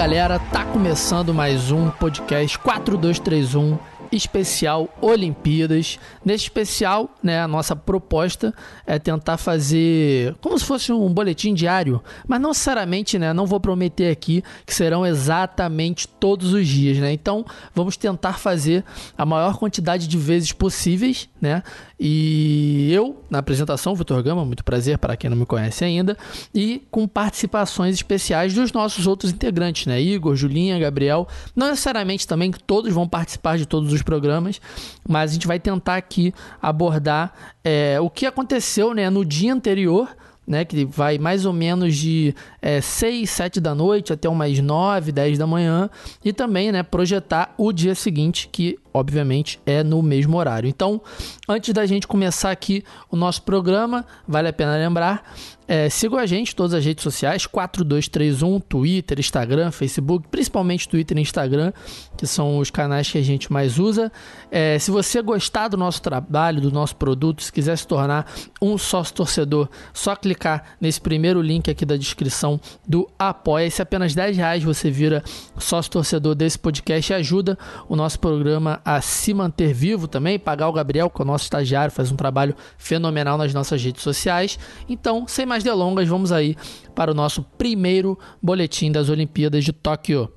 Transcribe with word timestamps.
Galera, 0.00 0.38
tá 0.38 0.64
começando 0.64 1.34
mais 1.34 1.70
um 1.70 1.90
podcast 1.90 2.58
4231 2.60 3.76
especial 4.12 4.88
Olimpíadas. 5.00 5.98
Nesse 6.24 6.44
especial, 6.44 7.14
né, 7.22 7.40
a 7.40 7.48
nossa 7.48 7.74
proposta 7.76 8.54
é 8.86 8.98
tentar 8.98 9.36
fazer 9.36 10.34
como 10.40 10.58
se 10.58 10.64
fosse 10.64 10.92
um 10.92 11.12
boletim 11.12 11.54
diário, 11.54 12.02
mas 12.26 12.40
não 12.40 12.50
necessariamente, 12.50 13.18
né, 13.18 13.32
não 13.32 13.46
vou 13.46 13.60
prometer 13.60 14.10
aqui 14.10 14.42
que 14.66 14.74
serão 14.74 15.06
exatamente 15.06 16.06
todos 16.06 16.52
os 16.52 16.66
dias, 16.66 16.98
né? 16.98 17.12
Então, 17.12 17.44
vamos 17.74 17.96
tentar 17.96 18.34
fazer 18.34 18.84
a 19.16 19.24
maior 19.24 19.56
quantidade 19.58 20.06
de 20.06 20.18
vezes 20.18 20.52
possíveis, 20.52 21.28
né? 21.40 21.62
E 21.98 22.90
eu, 22.92 23.22
na 23.28 23.38
apresentação, 23.38 23.94
Vitor 23.94 24.22
Gama, 24.22 24.44
muito 24.44 24.64
prazer 24.64 24.96
para 24.96 25.16
quem 25.16 25.28
não 25.28 25.36
me 25.36 25.44
conhece 25.44 25.84
ainda, 25.84 26.16
e 26.54 26.82
com 26.90 27.06
participações 27.06 27.94
especiais 27.94 28.54
dos 28.54 28.72
nossos 28.72 29.06
outros 29.06 29.30
integrantes, 29.30 29.86
né? 29.86 30.00
Igor, 30.00 30.34
Julinha, 30.34 30.78
Gabriel. 30.78 31.28
Não 31.54 31.68
necessariamente 31.68 32.26
também 32.26 32.50
que 32.50 32.62
todos 32.62 32.92
vão 32.92 33.06
participar 33.06 33.58
de 33.58 33.66
todos 33.66 33.92
os 33.92 33.99
programas, 34.02 34.60
mas 35.08 35.30
a 35.30 35.34
gente 35.34 35.46
vai 35.46 35.58
tentar 35.58 35.96
aqui 35.96 36.34
abordar 36.60 37.32
é, 37.64 38.00
o 38.00 38.08
que 38.10 38.26
aconteceu 38.26 38.94
né, 38.94 39.08
no 39.10 39.24
dia 39.24 39.52
anterior 39.52 40.08
né, 40.50 40.64
que 40.64 40.84
vai 40.84 41.16
mais 41.16 41.46
ou 41.46 41.52
menos 41.52 41.96
de 41.96 42.34
é, 42.60 42.80
6, 42.80 43.30
7 43.30 43.60
da 43.60 43.72
noite 43.72 44.12
até 44.12 44.28
umas 44.28 44.58
9, 44.58 45.12
10 45.12 45.38
da 45.38 45.46
manhã, 45.46 45.88
e 46.24 46.32
também 46.32 46.72
né, 46.72 46.82
projetar 46.82 47.54
o 47.56 47.72
dia 47.72 47.94
seguinte, 47.94 48.48
que 48.50 48.76
obviamente 48.92 49.60
é 49.64 49.82
no 49.82 50.02
mesmo 50.02 50.36
horário. 50.36 50.68
Então, 50.68 51.00
antes 51.48 51.72
da 51.72 51.86
gente 51.86 52.06
começar 52.06 52.50
aqui 52.50 52.84
o 53.10 53.16
nosso 53.16 53.42
programa, 53.42 54.04
vale 54.26 54.48
a 54.48 54.52
pena 54.52 54.76
lembrar 54.76 55.22
é, 55.70 55.88
sigam 55.88 56.18
a 56.18 56.26
gente, 56.26 56.52
todas 56.52 56.74
as 56.74 56.84
redes 56.84 57.04
sociais, 57.04 57.46
4231, 57.46 58.58
Twitter, 58.58 59.20
Instagram, 59.20 59.70
Facebook, 59.70 60.26
principalmente 60.28 60.88
Twitter 60.88 61.16
e 61.16 61.20
Instagram, 61.20 61.72
que 62.18 62.26
são 62.26 62.58
os 62.58 62.72
canais 62.72 63.08
que 63.08 63.16
a 63.16 63.22
gente 63.22 63.52
mais 63.52 63.78
usa. 63.78 64.10
É, 64.50 64.80
se 64.80 64.90
você 64.90 65.22
gostar 65.22 65.68
do 65.68 65.76
nosso 65.76 66.02
trabalho, 66.02 66.60
do 66.60 66.72
nosso 66.72 66.96
produto, 66.96 67.40
se 67.40 67.52
quiser 67.52 67.78
se 67.78 67.86
tornar 67.86 68.26
um 68.60 68.76
sócio 68.76 69.14
torcedor, 69.14 69.68
só 69.94 70.16
clicar 70.16 70.76
nesse 70.80 71.00
primeiro 71.00 71.40
link 71.40 71.70
aqui 71.70 71.86
da 71.86 71.96
descrição 71.96 72.60
do 72.84 73.08
Apoia-se. 73.16 73.80
Apenas 73.80 74.12
10 74.12 74.38
reais 74.38 74.64
você 74.64 74.90
vira 74.90 75.22
sócio 75.56 75.88
torcedor 75.88 76.34
desse 76.34 76.58
podcast 76.58 77.12
e 77.12 77.14
ajuda 77.14 77.56
o 77.88 77.94
nosso 77.94 78.18
programa 78.18 78.79
a 78.84 79.00
se 79.00 79.32
manter 79.34 79.72
vivo 79.72 80.08
também, 80.08 80.38
pagar 80.38 80.68
o 80.68 80.72
Gabriel, 80.72 81.10
que 81.10 81.20
é 81.20 81.24
o 81.24 81.26
nosso 81.26 81.44
estagiário, 81.44 81.92
faz 81.92 82.10
um 82.10 82.16
trabalho 82.16 82.54
fenomenal 82.78 83.36
nas 83.38 83.54
nossas 83.54 83.82
redes 83.82 84.02
sociais. 84.02 84.58
Então, 84.88 85.26
sem 85.26 85.46
mais 85.46 85.64
delongas, 85.64 86.08
vamos 86.08 86.32
aí 86.32 86.56
para 86.94 87.10
o 87.10 87.14
nosso 87.14 87.42
primeiro 87.42 88.18
boletim 88.42 88.90
das 88.92 89.08
Olimpíadas 89.08 89.64
de 89.64 89.72
Tóquio. 89.72 90.30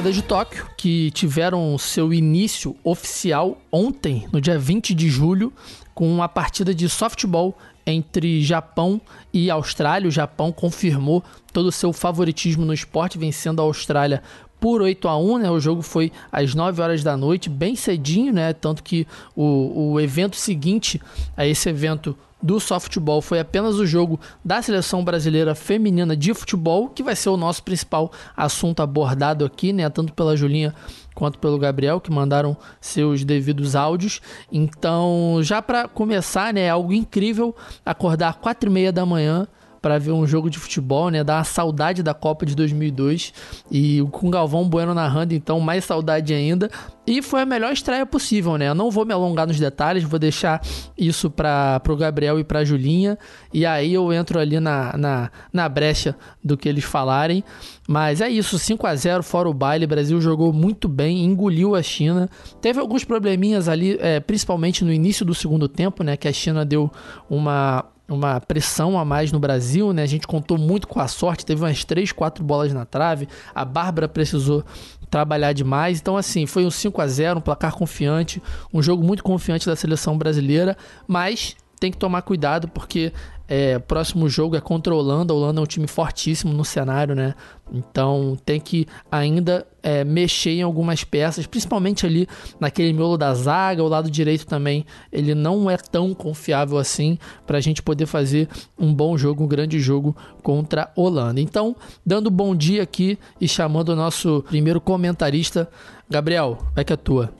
Olimpíadas 0.00 0.14
de 0.14 0.22
Tóquio, 0.22 0.66
que 0.78 1.10
tiveram 1.10 1.76
seu 1.76 2.14
início 2.14 2.74
oficial 2.82 3.60
ontem, 3.70 4.26
no 4.32 4.40
dia 4.40 4.58
20 4.58 4.94
de 4.94 5.10
julho, 5.10 5.52
com 5.94 6.10
uma 6.10 6.26
partida 6.26 6.74
de 6.74 6.88
softball 6.88 7.54
entre 7.86 8.42
Japão 8.42 8.98
e 9.30 9.50
Austrália. 9.50 10.08
O 10.08 10.10
Japão 10.10 10.52
confirmou 10.52 11.22
todo 11.52 11.66
o 11.66 11.72
seu 11.72 11.92
favoritismo 11.92 12.64
no 12.64 12.72
esporte, 12.72 13.18
vencendo 13.18 13.60
a 13.60 13.64
Austrália 13.64 14.22
por 14.58 14.80
8 14.80 15.06
a 15.06 15.18
1 15.18 15.38
né? 15.38 15.50
O 15.50 15.60
jogo 15.60 15.82
foi 15.82 16.10
às 16.32 16.54
9 16.54 16.80
horas 16.80 17.04
da 17.04 17.14
noite, 17.14 17.50
bem 17.50 17.76
cedinho, 17.76 18.32
né? 18.32 18.54
Tanto 18.54 18.82
que 18.82 19.06
o, 19.36 19.92
o 19.92 20.00
evento 20.00 20.36
seguinte 20.36 20.98
a 21.36 21.46
esse 21.46 21.68
evento 21.68 22.16
do 22.42 22.58
softball 22.58 23.20
foi 23.20 23.40
apenas 23.40 23.76
o 23.76 23.86
jogo 23.86 24.18
da 24.44 24.62
seleção 24.62 25.04
brasileira 25.04 25.54
feminina 25.54 26.16
de 26.16 26.32
futebol, 26.34 26.88
que 26.88 27.02
vai 27.02 27.14
ser 27.14 27.28
o 27.28 27.36
nosso 27.36 27.62
principal 27.62 28.10
assunto 28.36 28.80
abordado 28.80 29.44
aqui, 29.44 29.72
né? 29.72 29.88
Tanto 29.90 30.12
pela 30.12 30.36
Julinha 30.36 30.74
quanto 31.14 31.38
pelo 31.38 31.58
Gabriel, 31.58 32.00
que 32.00 32.10
mandaram 32.10 32.56
seus 32.80 33.24
devidos 33.24 33.76
áudios. 33.76 34.20
Então, 34.50 35.38
já 35.42 35.60
para 35.60 35.86
começar, 35.86 36.54
né, 36.54 36.62
é 36.62 36.70
algo 36.70 36.92
incrível 36.92 37.54
acordar 37.84 38.34
quatro 38.34 38.70
e 38.70 38.72
meia 38.72 38.92
da 38.92 39.04
manhã 39.04 39.46
para 39.80 39.98
ver 39.98 40.12
um 40.12 40.26
jogo 40.26 40.50
de 40.50 40.58
futebol, 40.58 41.10
né? 41.10 41.24
Dá 41.24 41.38
uma 41.38 41.44
saudade 41.44 42.02
da 42.02 42.12
Copa 42.12 42.44
de 42.44 42.54
2002 42.54 43.32
e 43.70 44.04
com 44.10 44.30
Galvão 44.30 44.68
Bueno 44.68 44.94
narrando, 44.94 45.34
então 45.34 45.58
mais 45.60 45.84
saudade 45.84 46.34
ainda. 46.34 46.70
E 47.06 47.22
foi 47.22 47.40
a 47.40 47.46
melhor 47.46 47.72
estreia 47.72 48.06
possível, 48.06 48.56
né? 48.56 48.68
Eu 48.68 48.74
não 48.74 48.90
vou 48.90 49.04
me 49.04 49.12
alongar 49.12 49.46
nos 49.46 49.58
detalhes, 49.58 50.04
vou 50.04 50.18
deixar 50.18 50.62
isso 50.96 51.30
para 51.30 51.82
o 51.88 51.96
Gabriel 51.96 52.38
e 52.38 52.44
para 52.44 52.64
Julinha. 52.64 53.18
E 53.52 53.66
aí 53.66 53.92
eu 53.92 54.12
entro 54.12 54.38
ali 54.38 54.60
na, 54.60 54.96
na, 54.96 55.30
na 55.52 55.68
brecha 55.68 56.14
do 56.44 56.56
que 56.56 56.68
eles 56.68 56.84
falarem. 56.84 57.42
Mas 57.88 58.20
é 58.20 58.28
isso, 58.28 58.58
5 58.58 58.86
a 58.86 58.94
0 58.94 59.22
fora 59.24 59.48
o 59.48 59.54
baile. 59.54 59.86
O 59.86 59.88
Brasil 59.88 60.20
jogou 60.20 60.52
muito 60.52 60.86
bem, 60.88 61.24
engoliu 61.24 61.74
a 61.74 61.82
China. 61.82 62.28
Teve 62.60 62.78
alguns 62.78 63.02
probleminhas 63.02 63.66
ali, 63.66 63.98
é, 64.00 64.20
principalmente 64.20 64.84
no 64.84 64.92
início 64.92 65.24
do 65.24 65.34
segundo 65.34 65.66
tempo, 65.66 66.04
né? 66.04 66.16
Que 66.16 66.28
a 66.28 66.32
China 66.32 66.64
deu 66.64 66.92
uma 67.28 67.84
uma 68.10 68.40
pressão 68.40 68.98
a 68.98 69.04
mais 69.04 69.30
no 69.30 69.38
Brasil, 69.38 69.92
né? 69.92 70.02
A 70.02 70.06
gente 70.06 70.26
contou 70.26 70.58
muito 70.58 70.88
com 70.88 71.00
a 71.00 71.06
sorte, 71.06 71.46
teve 71.46 71.62
umas 71.62 71.84
3, 71.84 72.12
4 72.12 72.44
bolas 72.44 72.72
na 72.72 72.84
trave. 72.84 73.28
A 73.54 73.64
Bárbara 73.64 74.08
precisou 74.08 74.64
trabalhar 75.08 75.52
demais. 75.52 76.00
Então, 76.00 76.16
assim, 76.16 76.44
foi 76.46 76.66
um 76.66 76.70
5 76.70 77.00
a 77.00 77.06
0 77.06 77.38
um 77.38 77.42
placar 77.42 77.74
confiante, 77.74 78.42
um 78.72 78.82
jogo 78.82 79.04
muito 79.04 79.22
confiante 79.22 79.66
da 79.66 79.76
seleção 79.76 80.18
brasileira, 80.18 80.76
mas 81.06 81.56
tem 81.78 81.90
que 81.90 81.96
tomar 81.96 82.22
cuidado 82.22 82.68
porque 82.68 83.12
é, 83.52 83.80
próximo 83.80 84.28
jogo 84.28 84.54
é 84.54 84.60
contra 84.60 84.94
a 84.94 84.96
Holanda. 84.96 85.32
A 85.32 85.36
Holanda 85.36 85.60
é 85.60 85.64
um 85.64 85.66
time 85.66 85.88
fortíssimo 85.88 86.52
no 86.52 86.64
cenário, 86.64 87.16
né? 87.16 87.34
Então 87.72 88.38
tem 88.44 88.60
que 88.60 88.86
ainda 89.10 89.66
é, 89.82 90.04
mexer 90.04 90.52
em 90.52 90.62
algumas 90.62 91.02
peças, 91.02 91.48
principalmente 91.48 92.06
ali 92.06 92.28
naquele 92.60 92.92
miolo 92.92 93.18
da 93.18 93.34
zaga. 93.34 93.82
O 93.82 93.88
lado 93.88 94.08
direito 94.08 94.46
também 94.46 94.86
ele 95.12 95.34
não 95.34 95.68
é 95.68 95.76
tão 95.76 96.14
confiável 96.14 96.78
assim 96.78 97.18
para 97.44 97.58
a 97.58 97.60
gente 97.60 97.82
poder 97.82 98.06
fazer 98.06 98.48
um 98.78 98.94
bom 98.94 99.18
jogo, 99.18 99.42
um 99.42 99.48
grande 99.48 99.80
jogo 99.80 100.16
contra 100.44 100.84
a 100.84 100.90
Holanda. 100.94 101.40
Então, 101.40 101.74
dando 102.06 102.30
bom 102.30 102.54
dia 102.54 102.84
aqui 102.84 103.18
e 103.40 103.48
chamando 103.48 103.88
o 103.88 103.96
nosso 103.96 104.44
primeiro 104.48 104.80
comentarista, 104.80 105.68
Gabriel, 106.08 106.56
vai 106.72 106.84
que 106.84 106.92
é 106.92 106.96
tua. 106.96 107.39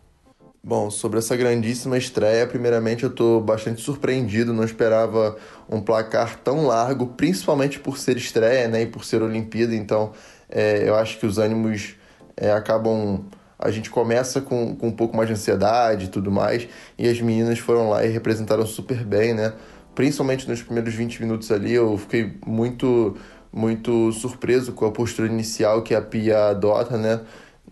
Bom, 0.62 0.90
sobre 0.90 1.18
essa 1.18 1.34
grandíssima 1.34 1.96
estreia, 1.96 2.46
primeiramente 2.46 3.02
eu 3.02 3.08
estou 3.08 3.40
bastante 3.40 3.80
surpreendido, 3.80 4.52
não 4.52 4.62
esperava 4.62 5.38
um 5.66 5.80
placar 5.80 6.36
tão 6.36 6.66
largo, 6.66 7.06
principalmente 7.06 7.80
por 7.80 7.96
ser 7.96 8.18
estreia 8.18 8.68
né, 8.68 8.82
e 8.82 8.86
por 8.86 9.02
ser 9.02 9.22
Olimpíada, 9.22 9.74
então 9.74 10.12
é, 10.50 10.86
eu 10.86 10.94
acho 10.96 11.18
que 11.18 11.24
os 11.24 11.38
ânimos 11.38 11.96
é, 12.36 12.52
acabam. 12.52 13.24
A 13.58 13.70
gente 13.70 13.88
começa 13.88 14.42
com, 14.42 14.76
com 14.76 14.88
um 14.88 14.92
pouco 14.92 15.16
mais 15.16 15.28
de 15.28 15.32
ansiedade 15.32 16.06
e 16.06 16.08
tudo 16.08 16.30
mais, 16.30 16.68
e 16.98 17.08
as 17.08 17.18
meninas 17.22 17.58
foram 17.58 17.88
lá 17.88 18.04
e 18.04 18.10
representaram 18.10 18.66
super 18.66 19.02
bem, 19.02 19.32
né? 19.32 19.54
Principalmente 19.94 20.46
nos 20.48 20.62
primeiros 20.62 20.94
20 20.94 21.22
minutos 21.22 21.50
ali, 21.50 21.72
eu 21.72 21.96
fiquei 21.96 22.38
muito, 22.46 23.16
muito 23.50 24.12
surpreso 24.12 24.72
com 24.72 24.86
a 24.86 24.90
postura 24.90 25.26
inicial 25.26 25.82
que 25.82 25.94
a 25.94 26.02
Pia 26.02 26.48
adota, 26.50 26.98
né? 26.98 27.20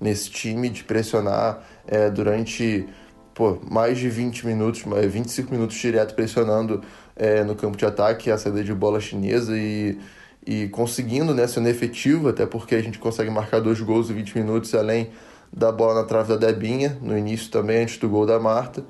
Nesse 0.01 0.31
time 0.31 0.69
de 0.69 0.85
pressionar 0.85 1.61
é, 1.87 2.09
durante 2.11 2.87
pô, 3.35 3.59
mais 3.71 3.99
de 3.99 4.09
20 4.09 4.47
minutos, 4.47 4.83
25 5.09 5.51
minutos 5.53 5.77
direto 5.77 6.15
pressionando 6.15 6.83
é, 7.15 7.45
no 7.45 7.55
campo 7.55 7.77
de 7.77 7.87
ataque 7.87 8.31
a 8.31 8.39
saída 8.39 8.65
de 8.65 8.75
bola 8.75 9.01
chinesa 9.01 9.57
e, 9.57 9.99
e 10.47 10.69
conseguindo 10.69 11.35
né, 11.35 11.47
sendo 11.47 11.69
efetivo, 11.69 12.29
até 12.29 12.47
porque 12.47 12.75
a 12.75 12.83
gente 12.83 12.99
consegue 12.99 13.31
marcar 13.31 13.61
dois 13.61 13.81
gols 13.81 14.11
em 14.11 14.15
20 14.15 14.39
minutos, 14.39 14.75
além 14.75 15.11
da 15.53 15.73
bola 15.73 15.95
na 15.95 16.05
trave 16.05 16.37
da 16.37 16.49
Debinha, 16.49 16.99
no 17.01 17.17
início 17.17 17.51
também, 17.51 17.83
antes 17.83 17.99
do 17.99 18.09
gol 18.09 18.27
da 18.27 18.39
Marta. 18.39 18.85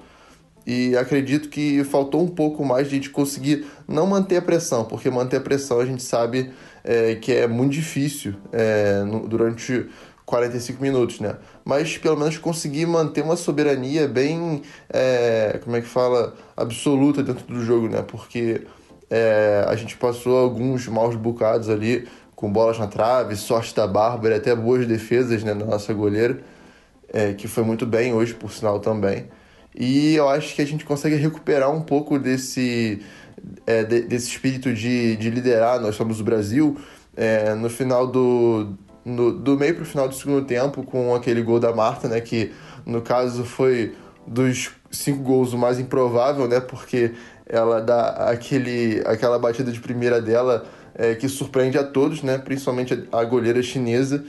E 0.66 0.94
acredito 0.96 1.48
que 1.48 1.82
faltou 1.84 2.22
um 2.22 2.28
pouco 2.28 2.62
mais 2.62 2.88
de 2.88 2.96
gente 2.96 3.08
conseguir 3.08 3.64
não 3.86 4.06
manter 4.06 4.36
a 4.36 4.42
pressão, 4.42 4.84
porque 4.84 5.08
manter 5.08 5.38
a 5.38 5.40
pressão 5.40 5.80
a 5.80 5.86
gente 5.86 6.02
sabe 6.02 6.50
é, 6.84 7.14
que 7.14 7.32
é 7.32 7.46
muito 7.46 7.72
difícil 7.72 8.34
é, 8.52 9.02
no, 9.02 9.26
durante 9.26 9.86
45 10.28 10.82
minutos, 10.82 11.20
né? 11.20 11.36
Mas 11.64 11.96
pelo 11.96 12.16
menos 12.16 12.36
conseguir 12.36 12.84
manter 12.84 13.24
uma 13.24 13.34
soberania 13.34 14.06
bem, 14.06 14.60
é, 14.90 15.58
como 15.64 15.74
é 15.74 15.80
que 15.80 15.86
fala, 15.86 16.34
absoluta 16.54 17.22
dentro 17.22 17.46
do 17.46 17.64
jogo, 17.64 17.88
né? 17.88 18.02
Porque 18.06 18.66
é, 19.08 19.64
a 19.66 19.74
gente 19.74 19.96
passou 19.96 20.36
alguns 20.36 20.86
maus 20.86 21.16
bocados 21.16 21.70
ali, 21.70 22.06
com 22.36 22.52
bolas 22.52 22.78
na 22.78 22.86
trave, 22.86 23.34
sorte 23.36 23.74
da 23.74 23.86
Bárbara, 23.86 24.36
até 24.36 24.54
boas 24.54 24.86
defesas 24.86 25.42
né, 25.42 25.54
da 25.54 25.64
nossa 25.64 25.94
goleira, 25.94 26.40
é, 27.10 27.32
que 27.32 27.48
foi 27.48 27.64
muito 27.64 27.86
bem 27.86 28.12
hoje, 28.12 28.34
por 28.34 28.52
sinal 28.52 28.80
também. 28.80 29.28
E 29.74 30.14
eu 30.14 30.28
acho 30.28 30.54
que 30.54 30.60
a 30.60 30.66
gente 30.66 30.84
consegue 30.84 31.16
recuperar 31.16 31.70
um 31.74 31.80
pouco 31.80 32.18
desse, 32.18 33.00
é, 33.66 33.82
de, 33.82 34.02
desse 34.02 34.28
espírito 34.28 34.74
de, 34.74 35.16
de 35.16 35.30
liderar, 35.30 35.80
nós 35.80 35.96
somos 35.96 36.20
o 36.20 36.24
Brasil, 36.24 36.76
é, 37.16 37.54
no 37.54 37.70
final 37.70 38.06
do, 38.06 38.76
no, 39.04 39.32
do 39.32 39.56
meio 39.56 39.74
para 39.74 39.82
o 39.82 39.86
final 39.86 40.08
do 40.08 40.14
segundo 40.14 40.44
tempo 40.44 40.82
com 40.82 41.14
aquele 41.14 41.42
gol 41.42 41.60
da 41.60 41.74
Marta, 41.74 42.08
né? 42.08 42.20
Que 42.20 42.52
no 42.84 43.02
caso 43.02 43.44
foi 43.44 43.94
dos 44.26 44.70
cinco 44.90 45.22
gols 45.22 45.52
o 45.52 45.58
mais 45.58 45.78
improvável, 45.78 46.46
né? 46.46 46.60
Porque 46.60 47.14
ela 47.46 47.80
dá 47.80 48.30
aquele, 48.30 49.02
aquela 49.06 49.38
batida 49.38 49.72
de 49.72 49.80
primeira 49.80 50.20
dela 50.20 50.66
é, 50.94 51.14
que 51.14 51.28
surpreende 51.28 51.78
a 51.78 51.84
todos, 51.84 52.22
né? 52.22 52.38
Principalmente 52.38 53.08
a, 53.10 53.24
goleira 53.24 53.62
chinesa. 53.62 54.24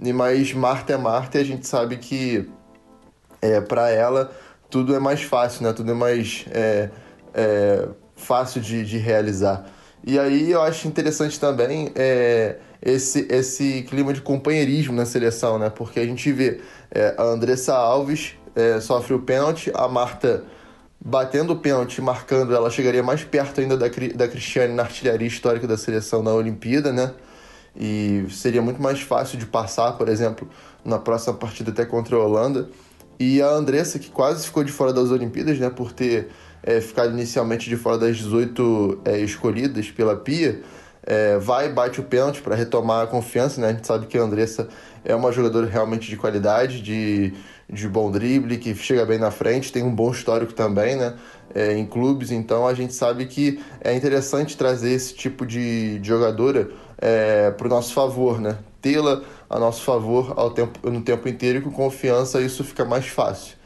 E 0.00 0.12
mais 0.12 0.52
Marta 0.52 0.92
é 0.92 0.96
Marta 0.96 1.38
e 1.38 1.40
a 1.40 1.44
gente 1.44 1.66
sabe 1.66 1.96
que 1.98 2.48
é, 3.40 3.60
para 3.60 3.90
ela 3.90 4.32
tudo 4.68 4.94
é 4.94 4.98
mais 4.98 5.22
fácil, 5.22 5.62
né? 5.62 5.72
Tudo 5.72 5.92
é 5.92 5.94
mais 5.94 6.46
é, 6.50 6.90
é, 7.32 7.88
fácil 8.16 8.60
de, 8.60 8.84
de 8.84 8.98
realizar. 8.98 9.66
E 10.04 10.18
aí 10.18 10.50
eu 10.50 10.60
acho 10.60 10.88
interessante 10.88 11.38
também 11.38 11.92
é, 11.94 12.56
esse, 12.84 13.26
esse 13.30 13.82
clima 13.88 14.12
de 14.12 14.20
companheirismo 14.20 14.94
na 14.94 15.06
seleção, 15.06 15.58
né? 15.58 15.70
Porque 15.70 15.98
a 15.98 16.04
gente 16.04 16.30
vê 16.30 16.60
é, 16.90 17.14
a 17.16 17.22
Andressa 17.22 17.74
Alves 17.74 18.34
é, 18.54 18.78
sofre 18.78 19.14
o 19.14 19.20
pênalti, 19.20 19.72
a 19.74 19.88
Marta 19.88 20.44
batendo 21.00 21.54
o 21.54 21.56
pênalti, 21.56 22.00
marcando, 22.00 22.54
ela 22.54 22.70
chegaria 22.70 23.02
mais 23.02 23.24
perto 23.24 23.60
ainda 23.60 23.76
da, 23.76 23.86
da 24.14 24.28
Cristiane 24.28 24.74
na 24.74 24.82
artilharia 24.82 25.26
histórica 25.26 25.66
da 25.66 25.76
seleção 25.76 26.22
na 26.22 26.32
Olimpíada, 26.32 26.92
né? 26.92 27.12
E 27.74 28.26
seria 28.30 28.62
muito 28.62 28.80
mais 28.80 29.00
fácil 29.00 29.38
de 29.38 29.46
passar, 29.46 29.92
por 29.92 30.08
exemplo, 30.08 30.48
na 30.84 30.98
próxima 30.98 31.34
partida 31.34 31.70
até 31.70 31.84
contra 31.84 32.16
a 32.16 32.20
Holanda. 32.20 32.68
E 33.18 33.42
a 33.42 33.48
Andressa, 33.48 33.98
que 33.98 34.10
quase 34.10 34.46
ficou 34.46 34.62
de 34.62 34.72
fora 34.72 34.92
das 34.92 35.10
Olimpíadas, 35.10 35.58
né? 35.58 35.70
Por 35.70 35.92
ter 35.92 36.28
é, 36.62 36.80
ficado 36.80 37.12
inicialmente 37.12 37.68
de 37.68 37.76
fora 37.76 37.98
das 37.98 38.16
18 38.16 39.00
é, 39.04 39.18
escolhidas 39.18 39.90
pela 39.90 40.16
Pia, 40.16 40.60
é, 41.06 41.38
vai 41.38 41.68
bate 41.68 42.00
o 42.00 42.04
pênalti 42.04 42.40
para 42.40 42.54
retomar 42.54 43.04
a 43.04 43.06
confiança, 43.06 43.60
né? 43.60 43.68
A 43.68 43.72
gente 43.72 43.86
sabe 43.86 44.06
que 44.06 44.16
a 44.16 44.22
Andressa 44.22 44.68
é 45.04 45.14
uma 45.14 45.30
jogadora 45.30 45.66
realmente 45.66 46.08
de 46.08 46.16
qualidade, 46.16 46.80
de, 46.80 47.34
de 47.68 47.88
bom 47.88 48.10
drible, 48.10 48.56
que 48.58 48.74
chega 48.74 49.04
bem 49.04 49.18
na 49.18 49.30
frente, 49.30 49.70
tem 49.70 49.82
um 49.82 49.94
bom 49.94 50.10
histórico 50.10 50.52
também, 50.52 50.96
né? 50.96 51.14
É, 51.54 51.74
em 51.74 51.84
clubes, 51.86 52.30
então 52.30 52.66
a 52.66 52.74
gente 52.74 52.94
sabe 52.94 53.26
que 53.26 53.62
é 53.80 53.94
interessante 53.94 54.56
trazer 54.56 54.92
esse 54.92 55.14
tipo 55.14 55.46
de, 55.46 55.98
de 55.98 56.08
jogadora 56.08 56.70
é, 56.98 57.50
para 57.50 57.66
o 57.66 57.70
nosso 57.70 57.92
favor, 57.92 58.40
né? 58.40 58.56
Tê-la 58.80 59.22
a 59.48 59.58
nosso 59.58 59.82
favor 59.82 60.32
ao 60.36 60.50
tempo, 60.50 60.90
no 60.90 61.02
tempo 61.02 61.28
inteiro 61.28 61.58
e 61.58 61.62
com 61.62 61.70
confiança 61.70 62.40
isso 62.40 62.64
fica 62.64 62.84
mais 62.84 63.06
fácil. 63.06 63.56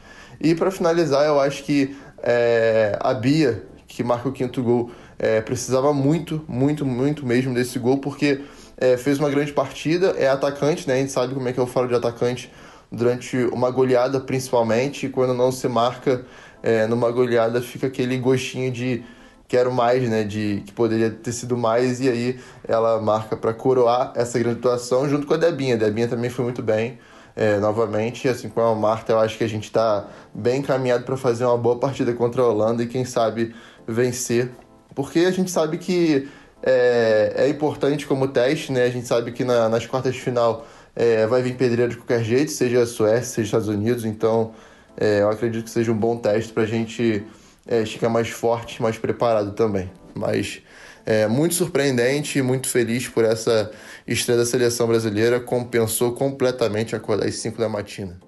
E 0.41 0.53
para 0.53 0.71
finalizar, 0.71 1.25
eu 1.25 1.39
acho 1.39 1.63
que 1.63 1.97
é, 2.21 2.97
a 2.99 3.13
Bia, 3.13 3.63
que 3.87 4.03
marca 4.03 4.29
o 4.29 4.31
quinto 4.31 4.61
gol, 4.61 4.91
é, 5.19 5.41
precisava 5.41 5.93
muito, 5.93 6.41
muito, 6.47 6.85
muito 6.85 7.25
mesmo 7.25 7.53
desse 7.53 7.77
gol, 7.77 7.97
porque 7.97 8.41
é, 8.77 8.95
fez 8.95 9.19
uma 9.19 9.29
grande 9.29 9.51
partida, 9.51 10.15
é 10.17 10.29
atacante, 10.29 10.87
né? 10.87 10.95
A 10.95 10.97
gente 10.97 11.11
sabe 11.11 11.33
como 11.33 11.47
é 11.49 11.51
que 11.51 11.59
eu 11.59 11.67
falo 11.67 11.89
de 11.89 11.95
atacante 11.95 12.49
durante 12.89 13.37
uma 13.51 13.69
goleada, 13.69 14.19
principalmente, 14.21 15.05
e 15.05 15.09
quando 15.09 15.33
não 15.33 15.51
se 15.51 15.67
marca 15.67 16.25
é, 16.63 16.87
numa 16.87 17.11
goleada, 17.11 17.61
fica 17.61 17.87
aquele 17.87 18.17
gostinho 18.17 18.71
de 18.71 19.03
quero 19.45 19.71
mais, 19.73 20.07
né? 20.09 20.23
De 20.23 20.63
que 20.65 20.71
poderia 20.71 21.09
ter 21.09 21.33
sido 21.33 21.57
mais, 21.57 21.99
e 21.99 22.07
aí 22.07 22.39
ela 22.65 23.01
marca 23.01 23.35
para 23.35 23.53
coroar 23.53 24.13
essa 24.15 24.39
grande 24.39 24.59
atuação 24.59 25.09
junto 25.09 25.27
com 25.27 25.33
a 25.33 25.37
Debinha. 25.37 25.75
A 25.75 25.77
Debinha 25.77 26.07
também 26.07 26.29
foi 26.29 26.45
muito 26.45 26.63
bem. 26.63 26.97
É, 27.35 27.57
novamente, 27.57 28.27
assim 28.27 28.49
como 28.49 28.67
a 28.67 28.75
Marta, 28.75 29.13
eu 29.13 29.19
acho 29.19 29.37
que 29.37 29.43
a 29.45 29.47
gente 29.47 29.65
está 29.65 30.07
bem 30.33 30.59
encaminhado 30.59 31.05
para 31.05 31.15
fazer 31.15 31.45
uma 31.45 31.57
boa 31.57 31.79
partida 31.79 32.11
contra 32.13 32.41
a 32.41 32.45
Holanda 32.45 32.83
e 32.83 32.87
quem 32.87 33.05
sabe 33.05 33.55
vencer 33.87 34.51
porque 34.99 35.19
a 35.19 35.31
gente 35.31 35.49
sabe 35.49 35.77
que 35.77 36.27
é, 36.61 37.33
é 37.37 37.47
importante 37.47 38.05
como 38.05 38.27
teste, 38.27 38.69
né? 38.69 38.83
A 38.83 38.89
gente 38.89 39.07
sabe 39.07 39.31
que 39.31 39.45
na, 39.45 39.69
nas 39.69 39.85
quartas 39.85 40.13
de 40.13 40.19
final 40.19 40.67
é, 40.93 41.25
vai 41.25 41.41
vir 41.41 41.55
pedreiro 41.55 41.91
de 41.91 41.95
qualquer 41.95 42.21
jeito, 42.21 42.51
seja 42.51 42.81
a 42.81 42.85
Suécia, 42.85 43.23
seja 43.23 43.45
Estados 43.45 43.69
Unidos, 43.69 44.03
então 44.03 44.51
é, 44.97 45.21
eu 45.21 45.29
acredito 45.29 45.63
que 45.63 45.69
seja 45.69 45.89
um 45.89 45.95
bom 45.95 46.17
teste 46.17 46.51
para 46.51 46.63
a 46.63 46.65
gente 46.65 47.23
é, 47.65 47.85
ficar 47.85 48.09
mais 48.09 48.27
forte, 48.27 48.81
mais 48.81 48.97
preparado 48.97 49.53
também. 49.53 49.89
Mas 50.13 50.61
é 51.05 51.25
muito 51.29 51.55
surpreendente, 51.55 52.41
muito 52.41 52.67
feliz 52.67 53.07
por 53.07 53.23
essa 53.23 53.71
estreia 54.05 54.39
da 54.39 54.45
seleção 54.45 54.85
brasileira, 54.85 55.39
compensou 55.39 56.11
completamente 56.11 56.93
acordar 56.93 57.25
às 57.25 57.35
5 57.35 57.57
da 57.57 57.69
matina. 57.69 58.19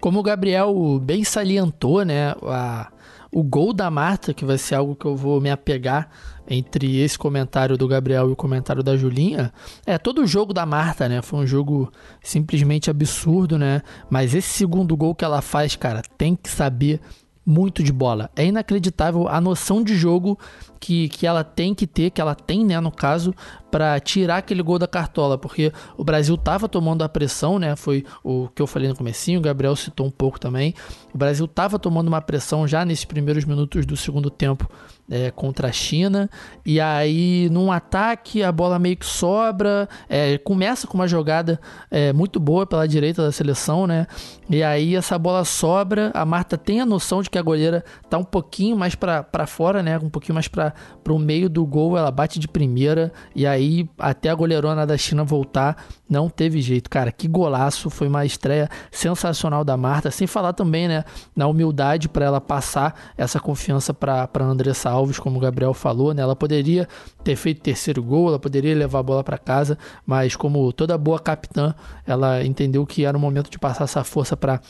Como 0.00 0.18
o 0.18 0.24
Gabriel 0.24 0.98
bem 1.00 1.22
salientou, 1.22 2.04
né, 2.04 2.34
a 2.42 2.90
o 3.34 3.42
gol 3.42 3.72
da 3.72 3.90
Marta, 3.90 4.32
que 4.32 4.44
vai 4.44 4.56
ser 4.56 4.76
algo 4.76 4.94
que 4.94 5.04
eu 5.04 5.16
vou 5.16 5.40
me 5.40 5.50
apegar 5.50 6.08
entre 6.48 7.00
esse 7.00 7.18
comentário 7.18 7.76
do 7.76 7.88
Gabriel 7.88 8.28
e 8.28 8.32
o 8.32 8.36
comentário 8.36 8.82
da 8.82 8.96
Julinha, 8.96 9.52
é 9.84 9.98
todo 9.98 10.22
o 10.22 10.26
jogo 10.26 10.54
da 10.54 10.64
Marta, 10.64 11.08
né? 11.08 11.20
Foi 11.20 11.40
um 11.40 11.46
jogo 11.46 11.90
simplesmente 12.22 12.88
absurdo, 12.90 13.58
né? 13.58 13.82
Mas 14.08 14.34
esse 14.34 14.50
segundo 14.50 14.96
gol 14.96 15.14
que 15.14 15.24
ela 15.24 15.42
faz, 15.42 15.74
cara, 15.74 16.00
tem 16.16 16.36
que 16.36 16.48
saber 16.48 17.00
muito 17.44 17.82
de 17.82 17.92
bola. 17.92 18.30
É 18.34 18.44
inacreditável 18.44 19.28
a 19.28 19.40
noção 19.40 19.82
de 19.82 19.96
jogo 19.96 20.38
que, 20.80 21.08
que 21.08 21.26
ela 21.26 21.42
tem 21.42 21.74
que 21.74 21.86
ter, 21.86 22.10
que 22.10 22.20
ela 22.20 22.34
tem, 22.34 22.64
né, 22.64 22.78
no 22.78 22.90
caso, 22.90 23.34
para 23.70 23.98
tirar 23.98 24.36
aquele 24.36 24.62
gol 24.62 24.78
da 24.78 24.86
cartola, 24.86 25.36
porque 25.36 25.72
o 25.96 26.04
Brasil 26.04 26.36
tava 26.36 26.68
tomando 26.68 27.02
a 27.02 27.08
pressão, 27.08 27.58
né? 27.58 27.74
Foi 27.74 28.04
o 28.22 28.48
que 28.54 28.62
eu 28.62 28.66
falei 28.66 28.88
no 28.88 28.94
comecinho, 28.94 29.40
o 29.40 29.42
Gabriel 29.42 29.74
citou 29.74 30.06
um 30.06 30.10
pouco 30.10 30.38
também. 30.38 30.74
O 31.12 31.18
Brasil 31.18 31.48
tava 31.48 31.78
tomando 31.78 32.08
uma 32.08 32.20
pressão 32.20 32.68
já 32.68 32.84
nesses 32.84 33.04
primeiros 33.04 33.44
minutos 33.44 33.84
do 33.84 33.96
segundo 33.96 34.30
tempo 34.30 34.70
é, 35.10 35.30
contra 35.30 35.68
a 35.68 35.72
China. 35.72 36.30
E 36.64 36.80
aí, 36.80 37.48
num 37.50 37.72
ataque, 37.72 38.42
a 38.42 38.52
bola 38.52 38.78
meio 38.78 38.96
que 38.96 39.06
sobra. 39.06 39.88
É, 40.08 40.38
começa 40.38 40.86
com 40.86 40.94
uma 40.94 41.08
jogada 41.08 41.60
é, 41.90 42.12
muito 42.12 42.38
boa 42.38 42.66
pela 42.66 42.86
direita 42.86 43.22
da 43.22 43.32
seleção, 43.32 43.86
né? 43.86 44.06
E 44.48 44.62
aí, 44.62 44.94
essa 44.94 45.18
bola 45.18 45.44
sobra. 45.44 46.10
A 46.14 46.24
Marta 46.24 46.56
tem 46.56 46.80
a 46.80 46.86
noção 46.86 47.22
de 47.22 47.30
que 47.34 47.38
a 47.38 47.42
goleira 47.42 47.84
tá 48.08 48.16
um 48.16 48.22
pouquinho 48.22 48.76
mais 48.76 48.94
para 48.94 49.46
fora, 49.46 49.82
né? 49.82 49.98
Um 49.98 50.08
pouquinho 50.08 50.34
mais 50.34 50.46
para 50.46 50.72
o 51.08 51.18
meio 51.18 51.48
do 51.50 51.66
gol. 51.66 51.98
Ela 51.98 52.12
bate 52.12 52.38
de 52.38 52.46
primeira. 52.46 53.12
E 53.34 53.44
aí, 53.44 53.88
até 53.98 54.30
a 54.30 54.34
goleirona 54.36 54.86
da 54.86 54.96
China 54.96 55.24
voltar, 55.24 55.84
não 56.08 56.28
teve 56.30 56.62
jeito. 56.62 56.88
Cara, 56.88 57.10
que 57.10 57.26
golaço. 57.26 57.90
Foi 57.90 58.06
uma 58.06 58.24
estreia 58.24 58.68
sensacional 58.92 59.64
da 59.64 59.76
Marta. 59.76 60.12
Sem 60.12 60.28
falar 60.28 60.52
também, 60.52 60.86
né? 60.86 61.04
Na 61.34 61.48
humildade 61.48 62.08
para 62.08 62.24
ela 62.24 62.40
passar 62.40 63.12
essa 63.18 63.40
confiança 63.40 63.92
para 63.92 64.28
Andressa 64.40 64.90
Alves, 64.90 65.18
como 65.18 65.38
o 65.38 65.40
Gabriel 65.40 65.74
falou, 65.74 66.14
né? 66.14 66.22
Ela 66.22 66.36
poderia 66.36 66.86
ter 67.24 67.34
feito 67.34 67.62
terceiro 67.62 68.00
gol, 68.00 68.28
ela 68.28 68.38
poderia 68.38 68.76
levar 68.76 69.00
a 69.00 69.02
bola 69.02 69.24
para 69.24 69.38
casa, 69.38 69.76
mas 70.06 70.36
como 70.36 70.72
toda 70.72 70.96
boa 70.96 71.18
capitã, 71.18 71.74
ela 72.06 72.44
entendeu 72.44 72.86
que 72.86 73.04
era 73.04 73.16
o 73.16 73.20
momento 73.20 73.50
de 73.50 73.58
passar 73.58 73.84
essa 73.84 74.04
força 74.04 74.36
para 74.36 74.60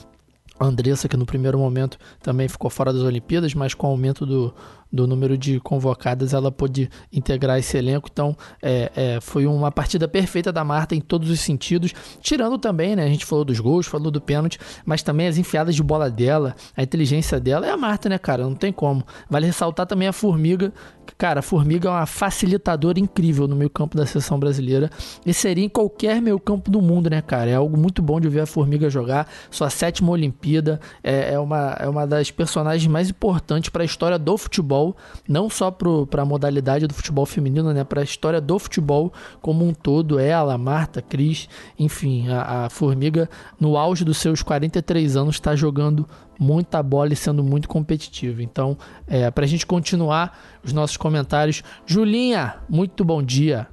Andressa, 0.61 1.09
que 1.09 1.17
no 1.17 1.27
primeiro 1.27 1.59
momento 1.59 1.99
também 2.23 2.49
ficou 2.49 2.71
fora 2.71 2.93
das 2.93 3.03
Olimpíadas, 3.03 3.55
mas 3.55 3.75
com 3.75 3.87
o 3.87 3.91
aumento 3.91 4.25
do, 4.25 4.55
do 4.95 5.09
número 5.09 5.37
de 5.37 5.59
convocadas, 5.59 6.33
ela 6.33 6.53
pôde 6.53 6.89
integrar 7.13 7.59
esse 7.59 7.77
elenco. 7.77 8.09
Então, 8.11 8.37
é, 8.63 8.93
é, 8.95 9.21
foi 9.21 9.45
uma 9.45 9.73
partida 9.73 10.07
perfeita 10.07 10.53
da 10.53 10.63
Marta 10.63 10.95
em 10.95 11.01
todos 11.01 11.29
os 11.31 11.41
sentidos, 11.41 11.93
tirando 12.21 12.57
também, 12.59 12.95
né? 12.95 13.05
A 13.05 13.09
gente 13.09 13.27
falou 13.27 13.45
dos 13.45 13.59
gols, 13.59 13.87
falou 13.87 14.11
do 14.11 14.21
pênalti, 14.21 14.59
mas 14.87 15.03
também 15.03 15.27
as 15.27 15.37
enfiadas 15.37 15.75
de 15.75 15.83
bola 15.83 16.09
dela, 16.09 16.55
a 16.77 16.83
inteligência 16.83 17.41
dela 17.41 17.67
é 17.67 17.71
a 17.71 17.77
Marta, 17.77 18.09
né, 18.09 18.19
cara? 18.19 18.45
Não 18.45 18.55
tem 18.55 18.73
como. 18.73 19.05
Vale 19.29 19.47
ressaltar 19.47 19.87
também 19.87 20.07
a 20.07 20.13
Formiga, 20.13 20.73
Cara, 21.17 21.41
a 21.41 21.43
Formiga 21.43 21.89
é 21.89 21.93
uma 21.93 22.07
facilitadora 22.07 22.99
incrível 22.99 23.47
no 23.47 23.55
meio 23.55 23.71
campo 23.71 23.97
da 23.97 24.07
seleção 24.07 24.39
brasileira. 24.39 24.91
E 25.25 25.33
seria 25.33 25.65
em 25.65 25.69
qualquer 25.69 26.21
meio 26.21 26.41
campo 26.41 26.71
do 26.71 26.81
mundo, 26.81 27.09
né, 27.09 27.23
cara? 27.23 27.51
É 27.51 27.55
algo 27.55 27.77
muito 27.77 28.03
bom 28.03 28.21
de 28.21 28.29
ver 28.29 28.41
a 28.41 28.47
Formiga 28.47 28.91
jogar. 28.91 29.29
Sua 29.51 29.71
sétima 29.71 30.11
Olimpíada. 30.11 30.81
É, 31.03 31.35
é 31.35 31.39
uma, 31.39 31.77
é 31.79 31.89
uma 31.89 32.07
das 32.07 32.31
personagens 32.31 32.91
mais 32.91 33.11
importantes 33.11 33.71
para 33.71 33.83
a 33.83 33.87
história 33.87 34.19
do 34.19 34.37
futebol. 34.85 34.97
Não 35.27 35.49
só 35.49 35.71
para 35.71 36.23
a 36.23 36.25
modalidade 36.25 36.87
do 36.87 36.93
futebol 36.93 37.25
feminino, 37.25 37.73
né? 37.73 37.85
Para 37.85 38.03
a 38.03 38.05
história 38.05 38.41
do 38.41 38.59
futebol 38.59 39.13
como 39.41 39.67
um 39.67 39.73
todo. 39.73 40.19
Ela, 40.19 40.59
Marta, 40.59 41.01
Cris, 41.01 41.49
enfim. 41.79 42.29
A, 42.29 42.67
a 42.67 42.71
Formiga, 42.71 43.29
no 43.59 43.77
auge 43.77 44.05
dos 44.05 44.19
seus 44.19 44.43
43 44.43 45.17
anos, 45.17 45.37
está 45.37 45.57
jogando 45.57 46.07
muita 46.39 46.83
bola 46.83 47.13
e 47.13 47.17
sendo 47.17 47.43
muito 47.43 47.69
competitivo. 47.69 48.43
Então, 48.43 48.77
é, 49.07 49.31
para 49.31 49.45
a 49.45 49.49
gente 49.49 49.65
continuar 49.65 50.39
os 50.63 50.73
nossos 50.73 50.97
comentários, 50.97 51.63
Julinha, 51.87 52.57
muito 52.69 53.05
bom 53.05 53.23
dia. 53.23 53.69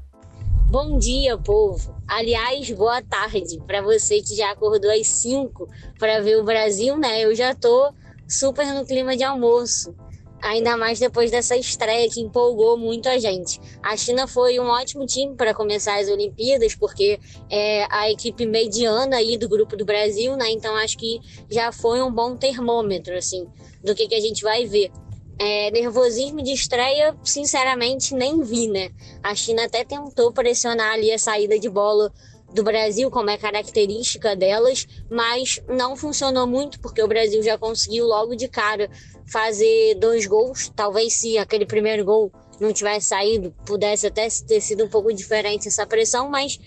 Bom 0.69 0.97
dia, 0.97 1.37
povo. 1.37 1.93
Aliás, 2.07 2.71
boa 2.71 3.01
tarde 3.01 3.59
para 3.67 3.81
você 3.81 4.21
que 4.21 4.35
já 4.35 4.51
acordou 4.51 4.89
às 4.89 5.07
5 5.07 5.67
para 5.99 6.21
ver 6.21 6.37
o 6.37 6.45
Brasil, 6.45 6.97
né? 6.97 7.25
Eu 7.25 7.35
já 7.35 7.53
tô 7.53 7.91
super 8.25 8.65
no 8.73 8.85
clima 8.85 9.17
de 9.17 9.23
almoço 9.23 9.93
ainda 10.41 10.75
mais 10.75 10.99
depois 10.99 11.29
dessa 11.29 11.55
estreia 11.55 12.09
que 12.09 12.19
empolgou 12.19 12.77
muito 12.77 13.07
a 13.07 13.17
gente. 13.19 13.59
A 13.81 13.95
China 13.95 14.27
foi 14.27 14.59
um 14.59 14.67
ótimo 14.67 15.05
time 15.05 15.35
para 15.35 15.53
começar 15.53 15.99
as 15.99 16.09
Olimpíadas, 16.09 16.75
porque 16.75 17.19
é 17.49 17.85
a 17.89 18.09
equipe 18.09 18.45
mediana 18.45 19.17
aí 19.17 19.37
do 19.37 19.47
grupo 19.47 19.77
do 19.77 19.85
Brasil, 19.85 20.35
né? 20.35 20.49
Então 20.49 20.75
acho 20.75 20.97
que 20.97 21.19
já 21.49 21.71
foi 21.71 22.01
um 22.01 22.11
bom 22.11 22.35
termômetro, 22.35 23.15
assim, 23.15 23.47
do 23.83 23.93
que, 23.93 24.07
que 24.07 24.15
a 24.15 24.21
gente 24.21 24.43
vai 24.43 24.65
ver. 24.65 24.91
É, 25.39 25.71
nervosismo 25.71 26.43
de 26.43 26.51
estreia, 26.51 27.15
sinceramente, 27.23 28.13
nem 28.13 28.41
vi, 28.43 28.67
né? 28.67 28.91
A 29.23 29.33
China 29.33 29.65
até 29.65 29.83
tentou 29.83 30.31
pressionar 30.31 30.93
ali 30.93 31.11
a 31.11 31.17
saída 31.17 31.57
de 31.57 31.67
bola 31.67 32.11
do 32.53 32.63
Brasil, 32.63 33.09
como 33.09 33.29
é 33.29 33.37
característica 33.37 34.35
delas, 34.35 34.85
mas 35.09 35.61
não 35.67 35.95
funcionou 35.95 36.45
muito 36.45 36.79
porque 36.79 37.01
o 37.01 37.07
Brasil 37.07 37.41
já 37.41 37.57
conseguiu 37.57 38.05
logo 38.05 38.35
de 38.35 38.47
cara 38.47 38.89
fazer 39.31 39.95
dois 39.95 40.25
gols. 40.25 40.71
Talvez 40.75 41.13
se 41.13 41.37
aquele 41.37 41.65
primeiro 41.65 42.03
gol 42.03 42.31
não 42.59 42.73
tivesse 42.73 43.07
saído, 43.07 43.53
pudesse 43.65 44.07
até 44.07 44.27
ter 44.47 44.61
sido 44.61 44.85
um 44.85 44.89
pouco 44.89 45.13
diferente 45.13 45.67
essa 45.67 45.85
pressão, 45.85 46.29
mas 46.29 46.59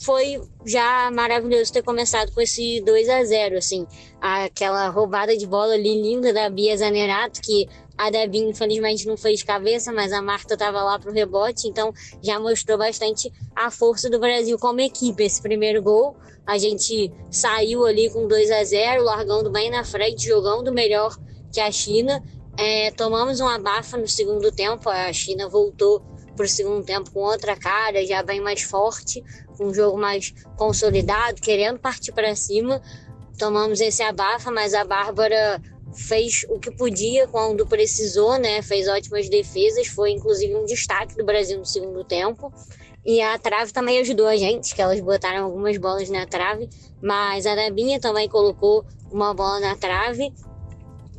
foi 0.00 0.40
já 0.64 1.10
maravilhoso 1.10 1.72
ter 1.72 1.82
começado 1.82 2.32
com 2.32 2.40
esse 2.40 2.80
2 2.82 3.08
a 3.08 3.24
0 3.24 3.58
assim, 3.58 3.84
aquela 4.20 4.88
roubada 4.88 5.36
de 5.36 5.44
bola 5.44 5.74
ali 5.74 6.00
linda 6.00 6.32
da 6.32 6.48
Bia 6.48 6.76
Zanerato, 6.76 7.40
que 7.40 7.68
a 7.96 8.10
Debinha, 8.10 8.48
infelizmente, 8.48 9.08
não 9.08 9.16
fez 9.16 9.42
cabeça, 9.42 9.92
mas 9.92 10.12
a 10.12 10.22
Marta 10.22 10.54
estava 10.54 10.80
lá 10.84 11.00
para 11.00 11.10
o 11.10 11.12
rebote, 11.12 11.66
então 11.66 11.92
já 12.22 12.38
mostrou 12.38 12.78
bastante 12.78 13.32
a 13.56 13.72
força 13.72 14.08
do 14.08 14.20
Brasil 14.20 14.56
como 14.56 14.80
equipe. 14.80 15.24
Esse 15.24 15.42
primeiro 15.42 15.82
gol, 15.82 16.16
a 16.46 16.56
gente 16.58 17.12
saiu 17.28 17.84
ali 17.84 18.08
com 18.08 18.28
2 18.28 18.52
a 18.52 18.62
0 18.62 19.02
largando 19.02 19.50
bem 19.50 19.68
na 19.68 19.82
frente, 19.82 20.28
jogando 20.28 20.72
melhor 20.72 21.16
que 21.52 21.60
a 21.60 21.70
China. 21.70 22.22
É, 22.56 22.90
tomamos 22.90 23.38
uma 23.38 23.58
bafa 23.58 23.96
no 23.96 24.08
segundo 24.08 24.50
tempo, 24.50 24.88
a 24.88 25.12
China 25.12 25.48
voltou 25.48 26.02
para 26.34 26.44
o 26.44 26.48
segundo 26.48 26.84
tempo 26.84 27.10
com 27.12 27.20
outra 27.20 27.56
cara, 27.56 28.04
já 28.04 28.22
bem 28.22 28.40
mais 28.40 28.62
forte, 28.62 29.22
com 29.56 29.66
um 29.66 29.74
jogo 29.74 29.98
mais 29.98 30.32
consolidado, 30.56 31.40
querendo 31.40 31.78
partir 31.78 32.12
para 32.12 32.34
cima. 32.34 32.80
Tomamos 33.38 33.80
esse 33.80 34.02
abafa, 34.02 34.50
mas 34.50 34.74
a 34.74 34.84
Bárbara 34.84 35.60
fez 35.94 36.44
o 36.48 36.58
que 36.58 36.70
podia 36.70 37.26
quando 37.26 37.66
precisou, 37.66 38.38
né? 38.38 38.62
Fez 38.62 38.88
ótimas 38.88 39.28
defesas, 39.28 39.86
foi 39.88 40.12
inclusive 40.12 40.54
um 40.54 40.64
destaque 40.64 41.16
do 41.16 41.24
Brasil 41.24 41.58
no 41.58 41.66
segundo 41.66 42.04
tempo. 42.04 42.52
E 43.04 43.20
a 43.20 43.38
trave 43.38 43.72
também 43.72 43.98
ajudou 44.00 44.26
a 44.26 44.36
gente, 44.36 44.74
que 44.74 44.82
elas 44.82 45.00
botaram 45.00 45.44
algumas 45.44 45.76
bolas 45.78 46.10
na 46.10 46.26
trave, 46.26 46.68
mas 47.02 47.46
a 47.46 47.54
Debinha 47.54 48.00
também 48.00 48.28
colocou 48.28 48.84
uma 49.10 49.32
bola 49.32 49.60
na 49.60 49.76
trave. 49.76 50.32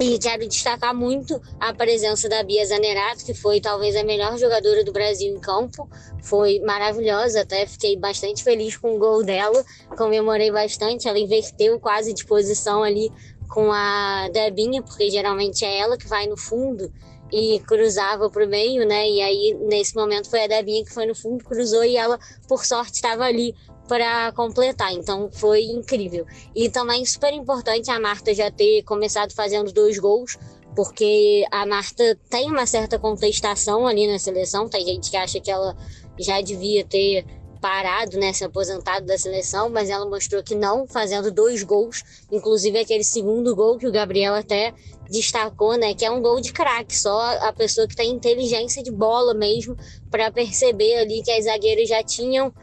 E 0.01 0.17
quero 0.17 0.47
destacar 0.47 0.95
muito 0.95 1.41
a 1.59 1.73
presença 1.73 2.29
da 2.29 2.41
Bia 2.41 2.65
Zanerato, 2.65 3.25
que 3.25 3.33
foi 3.33 3.59
talvez 3.59 3.97
a 3.97 4.03
melhor 4.03 4.37
jogadora 4.37 4.81
do 4.81 4.93
Brasil 4.93 5.35
em 5.35 5.39
campo. 5.41 5.89
Foi 6.23 6.61
maravilhosa, 6.61 7.41
até 7.41 7.65
fiquei 7.65 7.97
bastante 7.97 8.41
feliz 8.41 8.77
com 8.77 8.95
o 8.95 8.97
gol 8.97 9.25
dela, 9.25 9.61
comemorei 9.97 10.51
bastante. 10.51 11.05
Ela 11.05 11.19
inverteu 11.19 11.77
quase 11.81 12.13
de 12.13 12.25
posição 12.25 12.81
ali 12.81 13.11
com 13.49 13.73
a 13.73 14.29
Debinha, 14.31 14.81
porque 14.81 15.11
geralmente 15.11 15.65
é 15.65 15.79
ela 15.79 15.97
que 15.97 16.07
vai 16.07 16.27
no 16.27 16.37
fundo 16.37 16.89
e 17.29 17.59
cruzava 17.67 18.29
pro 18.29 18.47
meio, 18.47 18.87
né? 18.87 19.05
E 19.05 19.21
aí, 19.21 19.57
nesse 19.67 19.95
momento, 19.95 20.29
foi 20.29 20.45
a 20.45 20.47
Debinha 20.47 20.85
que 20.85 20.93
foi 20.93 21.05
no 21.05 21.13
fundo, 21.13 21.43
cruzou 21.43 21.83
e 21.83 21.97
ela, 21.97 22.17
por 22.47 22.65
sorte, 22.65 22.95
estava 22.95 23.25
ali 23.25 23.53
para 23.89 24.31
completar. 24.33 24.93
Então, 24.93 25.29
foi 25.31 25.63
incrível. 25.63 26.25
E 26.55 26.69
também 26.69 27.03
super 27.03 27.33
importante 27.33 27.89
a 27.89 27.99
Marta 27.99 28.33
já 28.35 28.51
ter 28.51 28.83
começado 28.83 29.33
fazendo 29.33 29.73
dois 29.73 29.97
gols, 29.97 30.37
porque 30.75 31.43
a 31.51 31.65
Marta 31.65 32.15
tem 32.29 32.49
uma 32.51 32.67
certa 32.67 32.99
contestação 32.99 33.87
ali 33.87 34.07
na 34.07 34.19
seleção. 34.19 34.69
Tem 34.69 34.85
gente 34.85 35.09
que 35.09 35.17
acha 35.17 35.39
que 35.39 35.49
ela 35.49 35.75
já 36.19 36.39
devia 36.39 36.85
ter 36.85 37.25
parado, 37.59 38.17
né, 38.17 38.31
se 38.31 38.43
aposentado 38.43 39.05
da 39.05 39.17
seleção, 39.17 39.69
mas 39.69 39.89
ela 39.89 40.05
mostrou 40.05 40.41
que 40.41 40.55
não, 40.55 40.87
fazendo 40.87 41.29
dois 41.29 41.61
gols, 41.63 42.03
inclusive 42.31 42.79
aquele 42.79 43.03
segundo 43.03 43.53
gol 43.53 43.77
que 43.77 43.87
o 43.87 43.91
Gabriel 43.91 44.33
até 44.33 44.73
destacou, 45.09 45.75
né, 45.77 45.93
que 45.93 46.05
é 46.05 46.11
um 46.11 46.21
gol 46.21 46.39
de 46.39 46.53
craque, 46.53 46.95
só 46.95 47.19
a 47.41 47.51
pessoa 47.51 47.85
que 47.85 47.97
tem 47.97 48.11
inteligência 48.11 48.81
de 48.81 48.91
bola 48.91 49.33
mesmo 49.33 49.75
para 50.09 50.31
perceber 50.31 50.99
ali 50.99 51.21
que 51.21 51.31
as 51.31 51.43
zagueiras 51.45 51.89
já 51.89 52.01
tinham 52.01 52.53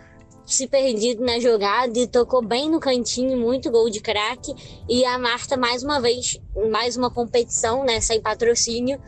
se 0.47 0.69
perdido 0.69 1.25
na 1.25 1.41
jogada 1.41 1.99
e 1.99 2.07
tocou 2.07 2.41
bem 2.41 2.71
no 2.71 2.79
cantinho, 2.79 3.37
muito 3.37 3.71
gol 3.71 3.91
de 3.91 4.01
craque. 4.01 4.55
E 4.89 5.05
a 5.05 5.19
Marta, 5.19 5.57
mais 5.57 5.83
uma 5.83 6.01
vez, 6.01 6.39
mais 6.71 6.97
uma 6.97 7.11
competição, 7.11 7.85
né, 7.85 8.01
sem 8.01 8.21
patrocínio, 8.21 9.01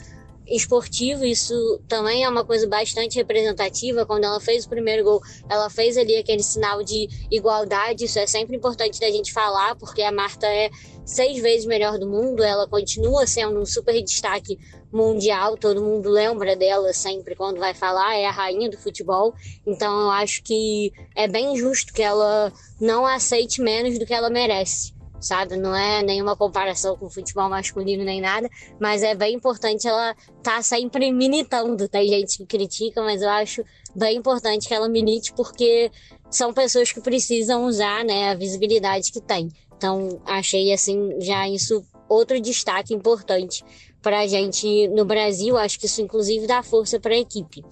esportivo, 0.47 1.25
isso 1.25 1.55
também 1.87 2.25
é 2.25 2.29
uma 2.29 2.45
coisa 2.45 2.67
bastante 2.67 3.17
representativa. 3.17 4.07
Quando 4.07 4.25
ela 4.25 4.41
fez 4.41 4.65
o 4.65 4.69
primeiro 4.69 5.05
gol, 5.05 5.23
ela 5.49 5.69
fez 5.71 5.97
ali 5.97 6.17
aquele 6.17 6.43
sinal 6.43 6.83
de 6.83 7.09
igualdade. 7.31 8.05
Isso 8.05 8.19
é 8.19 8.27
sempre 8.27 8.57
importante 8.57 8.99
da 8.99 9.11
gente 9.11 9.33
falar, 9.33 9.77
porque 9.77 10.03
a 10.03 10.11
Marta 10.11 10.47
é 10.47 10.71
seis 11.09 11.41
vezes 11.41 11.65
melhor 11.65 11.99
do 11.99 12.07
mundo, 12.07 12.43
ela 12.43 12.69
continua 12.69 13.27
sendo 13.27 13.59
um 13.59 13.65
super 13.65 14.01
destaque 14.03 14.59
mundial, 14.93 15.57
todo 15.57 15.83
mundo 15.83 16.11
lembra 16.11 16.55
dela 16.55 16.93
sempre 16.93 17.35
quando 17.35 17.59
vai 17.59 17.73
falar, 17.73 18.15
é 18.15 18.27
a 18.27 18.31
rainha 18.31 18.69
do 18.69 18.77
futebol. 18.77 19.35
Então 19.67 20.03
eu 20.03 20.11
acho 20.11 20.43
que 20.43 20.93
é 21.17 21.27
bem 21.27 21.57
justo 21.57 21.95
que 21.95 22.03
ela 22.03 22.53
não 22.79 23.07
aceite 23.07 23.63
menos 23.63 23.99
do 23.99 24.05
que 24.05 24.13
ela 24.13 24.29
merece 24.29 24.97
sabe? 25.21 25.57
Não 25.57 25.75
é 25.75 26.01
nenhuma 26.01 26.37
comparação 26.37 26.97
com 26.97 27.07
o 27.07 27.11
futebol 27.11 27.49
masculino 27.49 28.05
nem 28.05 28.21
nada, 28.21 28.49
mas 28.81 29.03
é 29.03 29.17
bem 29.17 29.35
importante 29.35 29.89
ela 29.89 30.15
tá 30.45 30.63
sempre 30.63 31.11
militando. 31.11 31.89
Tem 31.89 32.07
gente 32.07 32.39
que 32.39 32.47
critica, 32.47 33.03
mas 33.03 33.21
eu 33.21 33.29
acho 33.29 33.65
bem 33.97 34.17
importante 34.17 34.69
que 34.69 34.75
ela 34.75 34.89
milite 34.89 35.33
porque 35.33 35.91
são 36.31 36.53
pessoas 36.53 36.93
que 36.93 37.01
precisam 37.01 37.65
usar, 37.65 38.05
né, 38.05 38.31
a 38.31 38.35
visibilidade 38.35 39.11
que 39.11 39.21
tem. 39.21 39.49
Então, 39.79 40.21
achei 40.27 40.73
assim 40.73 41.21
já 41.21 41.49
isso 41.49 41.85
outro 42.09 42.41
destaque 42.41 42.93
importante 42.93 43.65
para 44.03 44.21
a 44.21 44.27
gente 44.27 44.89
no 44.89 45.05
Brasil. 45.05 45.57
Acho 45.57 45.79
que 45.79 45.87
isso 45.87 46.03
inclusive 46.03 46.49
dá 46.49 46.65
força 46.65 46.99
para 46.99 47.15
a 47.15 47.19
equipe. 47.19 47.65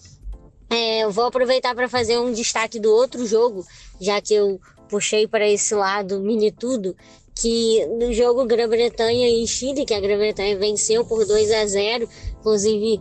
É, 0.71 1.01
eu 1.01 1.11
vou 1.11 1.25
aproveitar 1.25 1.75
para 1.75 1.89
fazer 1.89 2.19
um 2.19 2.33
destaque 2.33 2.79
do 2.79 2.93
outro 2.93 3.27
jogo, 3.27 3.65
já 4.01 4.21
que 4.21 4.35
eu 4.35 4.61
puxei 4.89 5.27
para 5.27 5.49
esse 5.49 5.75
lado 5.75 6.21
mini 6.21 6.53
tudo, 6.53 6.97
que 7.35 7.85
no 7.87 8.13
jogo 8.13 8.47
Grã-Bretanha 8.47 9.29
e 9.29 9.47
Chile, 9.47 9.85
que 9.85 9.95
a 9.95 10.01
Grã-Bretanha 10.01 10.57
venceu 10.57 11.05
por 11.05 11.27
2 11.27 11.51
a 11.53 11.67
0, 11.67 12.09
inclusive 12.39 13.01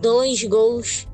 dois 0.00 0.42
gols 0.44 1.08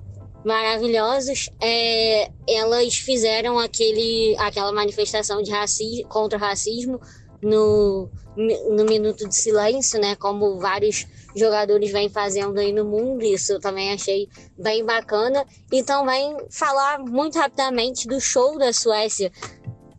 maravilhosos, 0.44 1.48
é, 1.60 2.30
elas 2.48 2.96
fizeram 2.96 3.58
aquele, 3.58 4.36
aquela 4.38 4.72
manifestação 4.72 5.42
de 5.42 5.50
racismo, 5.50 6.08
contra 6.08 6.38
o 6.38 6.40
racismo 6.40 7.00
no, 7.42 8.08
no 8.36 8.84
minuto 8.84 9.28
de 9.28 9.36
silêncio, 9.36 10.00
né? 10.00 10.16
Como 10.16 10.58
vários 10.58 11.06
jogadores 11.34 11.90
vêm 11.90 12.08
fazendo 12.08 12.58
aí 12.58 12.72
no 12.72 12.84
mundo, 12.84 13.24
isso 13.24 13.52
eu 13.52 13.60
também 13.60 13.92
achei 13.92 14.28
bem 14.58 14.84
bacana. 14.84 15.44
E 15.70 15.82
também 15.82 16.36
falar 16.50 16.98
muito 16.98 17.38
rapidamente 17.38 18.06
do 18.06 18.20
show 18.20 18.58
da 18.58 18.72
Suécia 18.72 19.30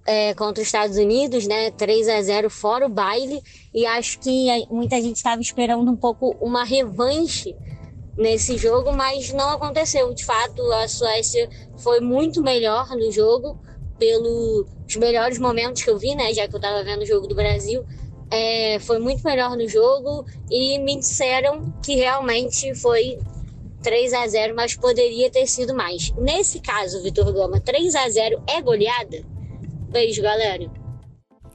é, 0.06 0.34
contra 0.34 0.62
os 0.62 0.68
Estados 0.68 0.98
Unidos, 0.98 1.48
né? 1.48 1.72
3 1.72 2.10
a 2.10 2.22
0 2.22 2.50
fora 2.50 2.86
o 2.86 2.90
baile. 2.90 3.42
E 3.74 3.86
acho 3.86 4.20
que 4.20 4.48
muita 4.70 5.02
gente 5.02 5.18
estava 5.18 5.42
esperando 5.42 5.90
um 5.90 5.96
pouco 5.96 6.36
uma 6.42 6.64
revanche 6.64 7.56
nesse 8.18 8.58
jogo, 8.58 8.92
mas 8.94 9.32
não 9.34 9.52
aconteceu. 9.52 10.14
De 10.14 10.24
fato, 10.24 10.62
a 10.74 10.88
Suécia 10.88 11.50
foi 11.78 12.00
muito 12.00 12.42
melhor 12.42 12.90
no 12.96 13.12
jogo, 13.12 13.60
pelos 13.98 14.68
melhores 14.98 15.40
momentos 15.40 15.84
que 15.84 15.90
eu 15.90 15.98
vi, 15.98 16.16
né? 16.16 16.34
Já 16.34 16.48
que 16.48 16.56
eu 16.56 16.58
estava 16.58 16.84
vendo 16.84 17.02
o 17.02 17.06
jogo 17.06 17.28
do 17.28 17.36
Brasil. 17.36 17.86
É, 18.32 18.80
foi 18.80 18.98
muito 18.98 19.24
melhor 19.24 19.56
no 19.56 19.68
jogo 19.68 20.26
e 20.50 20.80
me 20.80 20.98
disseram 20.98 21.72
que 21.84 21.96
realmente 21.96 22.74
foi 22.74 23.20
3 23.84 24.14
a 24.14 24.28
0 24.28 24.56
mas 24.56 24.76
poderia 24.76 25.30
ter 25.30 25.46
sido 25.46 25.76
mais. 25.76 26.12
Nesse 26.18 26.60
caso, 26.60 27.04
Vitor 27.04 27.32
Gama, 27.32 27.60
3 27.60 27.94
a 27.96 28.10
0 28.10 28.42
é 28.48 28.62
goleada? 28.62 29.24
Beijo, 29.90 30.22
galera. 30.24 30.83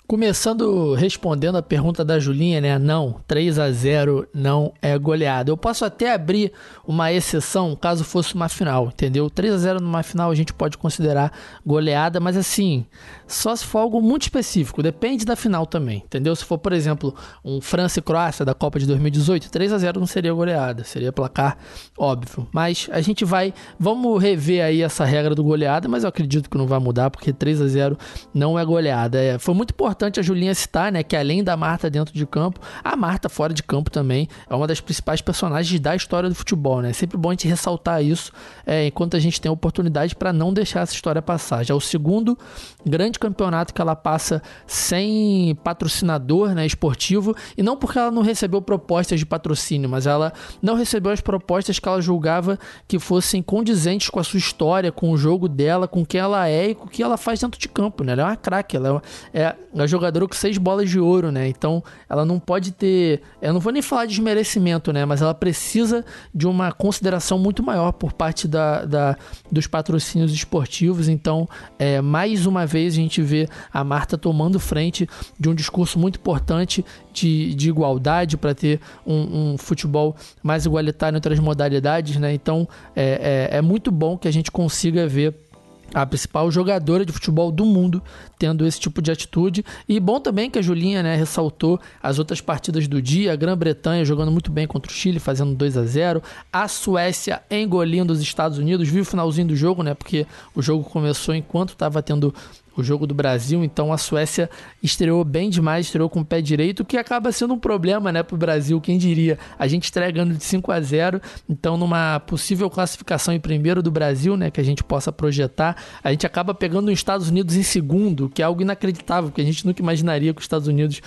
Começando 0.09 0.95
respondendo 0.95 1.59
a 1.59 1.63
pergunta 1.63 2.03
da 2.03 2.19
Julinha, 2.19 2.63
né? 2.63 2.79
Não, 2.79 3.21
3 3.29 3.59
a 3.59 3.71
0 3.71 4.27
não 4.33 4.73
é 4.81 4.97
goleada. 4.97 5.51
Eu 5.51 5.57
posso 5.57 5.85
até 5.85 6.15
abrir 6.15 6.51
uma 6.87 7.13
exceção 7.13 7.77
caso 7.77 8.05
fosse 8.05 8.35
uma 8.35 8.49
final, 8.49 8.87
entendeu? 8.87 9.29
3 9.29 9.53
a 9.53 9.59
0 9.59 9.81
numa 9.83 10.03
final 10.03 10.31
a 10.31 10.35
gente 10.35 10.55
pode 10.55 10.79
considerar 10.79 11.31
goleada, 11.63 12.21
mas 12.21 12.39
assim, 12.39 12.87
só 13.27 13.55
se 13.55 13.67
for 13.67 13.81
algo 13.81 14.01
muito 14.01 14.23
específico, 14.23 14.83
depende 14.83 15.27
da 15.27 15.37
final 15.37 15.67
também, 15.67 15.99
entendeu? 15.99 16.35
Se 16.35 16.43
for, 16.43 16.57
por 16.57 16.73
exemplo, 16.73 17.15
um 17.45 17.61
França 17.61 17.99
e 17.99 18.03
Croácia 18.03 18.47
da 18.47 18.55
Copa 18.55 18.79
de 18.79 18.87
2018, 18.87 19.51
3 19.51 19.75
a 19.75 19.77
0 19.77 20.01
não 20.01 20.07
seria 20.07 20.33
goleada, 20.33 20.85
seria 20.85 21.13
placar 21.13 21.59
óbvio. 21.99 22.49
Mas 22.51 22.89
a 22.91 23.03
gente 23.03 23.27
vai, 23.27 23.53
vamos 23.79 24.23
rever 24.23 24.65
aí 24.65 24.81
essa 24.81 25.05
regra 25.05 25.35
do 25.35 25.45
goleada, 25.45 25.87
mas 25.87 26.03
eu 26.03 26.09
acredito 26.09 26.49
que 26.49 26.57
não 26.57 26.67
vai 26.67 26.79
mudar 26.79 27.11
porque 27.11 27.31
3 27.31 27.61
a 27.61 27.67
0 27.67 27.99
não 28.33 28.59
é 28.59 28.65
goleada. 28.65 29.23
É, 29.23 29.39
foi 29.39 29.55
muito 29.55 29.73
importante 29.73 29.98
importante 29.99 30.21
a 30.21 30.23
Julinha 30.23 30.55
citar, 30.55 30.93
né, 30.93 31.03
que 31.03 31.17
além 31.17 31.43
da 31.43 31.57
Marta 31.57 31.91
dentro 31.91 32.15
de 32.15 32.25
campo, 32.25 32.61
a 32.85 32.95
Marta 32.95 33.29
fora 33.29 33.53
de 33.53 33.65
campo 33.65 33.91
também 33.91 34.29
é 34.49 34.55
uma 34.55 34.67
das 34.67 34.81
principais 34.81 35.21
personagens 35.21 35.81
da 35.81 35.97
história 35.97 36.29
do 36.29 36.35
futebol, 36.37 36.81
né? 36.81 36.91
É 36.91 36.93
sempre 36.93 37.17
bom 37.17 37.31
a 37.31 37.33
gente 37.33 37.49
ressaltar 37.49 38.03
isso 38.03 38.31
é, 38.65 38.87
enquanto 38.87 39.17
a 39.17 39.21
gente 39.21 39.41
tem 39.41 39.51
a 39.51 39.53
oportunidade 39.53 40.15
para 40.15 40.33
não 40.33 40.53
deixar 40.53 40.83
essa 40.83 40.95
história 40.95 41.21
passar. 41.21 41.65
Já 41.65 41.75
o 41.75 41.81
segundo 41.81 42.39
grande 42.87 43.19
campeonato 43.19 43.75
que 43.75 43.81
ela 43.81 43.97
passa 43.97 44.41
sem 44.69 45.59
patrocinador, 45.65 46.55
né, 46.55 46.65
esportivo, 46.65 47.35
e 47.57 47.63
não 47.63 47.77
porque 47.77 47.99
ela 47.99 48.13
não 48.13 48.23
recebeu 48.23 48.63
propostas 48.63 49.19
de 49.19 49.27
patrocínio, 49.27 49.89
mas 49.89 50.07
ela 50.07 50.33
não 50.63 50.77
recebeu 50.77 51.11
as 51.11 51.21
propostas 51.21 51.81
que 51.81 51.89
ela 51.89 52.01
julgava 52.01 52.57
que 52.87 53.01
fossem 53.01 53.43
condizentes 53.43 54.09
com 54.09 54.21
a 54.21 54.25
sua 54.25 54.39
história, 54.39 54.93
com 54.93 55.11
o 55.11 55.17
jogo 55.17 55.49
dela, 55.49 55.89
com 55.89 56.07
quem 56.07 56.21
ela 56.21 56.49
é 56.49 56.71
e 56.71 56.75
com 56.77 56.87
o 56.87 56.89
que 56.89 57.03
ela 57.03 57.17
faz 57.17 57.41
dentro 57.41 57.59
de 57.59 57.69
campo, 57.69 58.05
né? 58.05 58.13
Ela 58.13 58.23
é 58.23 58.25
uma 58.27 58.37
craque, 58.37 58.77
ela 58.77 59.03
é, 59.35 59.43
é 59.43 59.57
uma 59.75 59.88
jogadora 59.89 60.27
com 60.27 60.35
seis 60.35 60.59
bolas 60.59 60.89
de 60.89 61.01
ouro, 61.01 61.33
né? 61.33 61.49
Então, 61.49 61.83
ela 62.09 62.25
não 62.25 62.39
pode 62.39 62.73
ter, 62.73 63.23
eu 63.43 63.53
não 63.53 63.61
vou 63.61 63.73
nem 63.73 63.83
falar 63.83 64.07
de 64.07 64.11
desmerecimento, 64.11 64.93
né? 64.93 65.05
Mas 65.05 65.23
ela 65.23 65.35
precisa 65.35 66.05
de 66.35 66.47
uma 66.47 66.71
consideração 66.73 67.39
muito 67.39 67.63
maior 67.63 67.93
por 67.93 68.13
parte 68.13 68.47
da, 68.47 68.85
da 68.85 69.17
dos 69.51 69.67
patrocínios 69.67 70.33
esportivos. 70.33 71.09
Então, 71.09 71.49
é, 71.79 72.01
mais 72.01 72.47
uma 72.47 72.67
vez 72.67 72.95
a 72.95 72.97
gente 72.97 73.23
vê 73.23 73.49
a 73.73 73.83
Marta 73.83 74.17
tomando 74.17 74.61
frente 74.61 75.09
de 75.39 75.49
um 75.49 75.55
discurso 75.55 75.99
muito 75.99 76.19
importante 76.19 76.85
de, 77.13 77.55
de 77.55 77.69
igualdade 77.69 78.37
para 78.37 78.55
ter 78.55 78.81
um, 79.07 79.53
um, 79.53 79.59
futebol 79.59 80.15
mais 80.43 80.67
igualitário 80.67 81.17
entre 81.17 81.33
as 81.33 81.41
modalidades, 81.41 82.17
né? 82.17 82.33
Então, 82.33 82.69
é, 82.95 83.49
é, 83.53 83.59
é 83.59 83.63
muito 83.63 83.91
bom 83.91 84.17
que 84.17 84.29
a 84.29 84.33
gente 84.33 84.51
consiga 84.51 85.07
ver 85.07 85.48
a 85.95 86.05
principal 86.05 86.51
jogadora 86.51 87.05
de 87.05 87.13
futebol 87.13 87.51
do 87.51 87.65
mundo 87.65 88.03
tendo 88.39 88.67
esse 88.67 88.79
tipo 88.79 89.03
de 89.03 89.11
atitude. 89.11 89.65
E 89.89 89.99
bom 89.99 90.21
também 90.21 90.51
que 90.51 90.59
a 90.59 90.63
Julinha 90.63 91.03
né, 91.03 91.17
ressaltou 91.17 91.81
as 92.03 92.19
outras 92.19 92.41
partidas 92.41 92.87
do 92.87 93.03
dia. 93.03 93.33
A 93.33 93.37
Grã-Bretanha 93.37 94.05
jogando 94.05 94.31
muito 94.31 94.51
bem 94.51 94.67
contra 94.67 94.91
o 94.91 94.95
Chile, 94.95 95.19
fazendo 95.19 95.55
2 95.55 95.77
a 95.77 95.85
0 95.85 96.23
A 96.53 96.69
Suécia 96.69 97.43
engolindo 97.51 98.13
os 98.13 98.21
Estados 98.21 98.59
Unidos. 98.59 98.89
Viu 98.89 99.03
o 99.03 99.07
finalzinho 99.07 99.49
do 99.49 99.57
jogo, 99.57 99.83
né? 99.83 99.95
Porque 99.95 100.27
o 100.55 100.63
jogo 100.63 100.85
começou 100.85 101.35
enquanto 101.35 101.71
estava 101.71 102.03
tendo 102.03 102.35
o 102.81 102.85
jogo 102.85 103.07
do 103.07 103.15
Brasil. 103.15 103.65
Então 103.65 103.93
a 103.93 103.99
Suécia 103.99 104.49
estreou 104.83 105.25
bem 105.25 105.51
demais, 105.51 105.87
estreou 105.87 106.09
com 106.09 106.21
o 106.21 106.25
pé 106.25 106.41
direito, 106.41 106.85
que 106.85 106.97
acaba 106.97 107.33
sendo 107.33 107.55
um 107.55 107.59
problema, 107.59 108.13
né, 108.13 108.23
para 108.23 108.35
o 108.35 108.39
Brasil. 108.39 108.81
Quem 108.81 108.99
diria? 108.99 109.39
A 109.59 109.67
gente 109.67 109.85
estreia 109.85 110.11
ganhando 110.11 110.35
de 110.35 110.45
5 110.45 110.71
a 110.71 110.81
0. 110.81 111.21
Então, 111.49 111.77
numa 111.77 112.21
possível 112.21 112.71
classificação 112.71 113.35
em 113.35 113.41
primeiro 113.41 113.83
do 113.83 113.91
Brasil, 113.91 114.37
né, 114.37 114.51
que 114.51 114.61
a 114.61 114.65
gente 114.65 114.85
possa 114.85 115.11
projetar, 115.11 115.77
a 116.03 116.11
gente 116.11 116.27
acaba 116.27 116.55
pegando 116.55 116.89
os 116.89 116.95
Estados 116.95 117.29
Unidos 117.29 117.57
em 117.57 117.63
segundo, 117.63 118.29
que 118.29 118.43
é 118.43 118.45
algo 118.45 118.63
inacreditável, 118.63 119.31
porque 119.31 119.41
a 119.41 119.45
gente 119.45 119.67
nunca 119.67 119.83
imaginaria 119.83 120.33
que 120.33 120.41
os 120.41 120.45
Estados 120.45 120.69
Unidos 120.69 121.01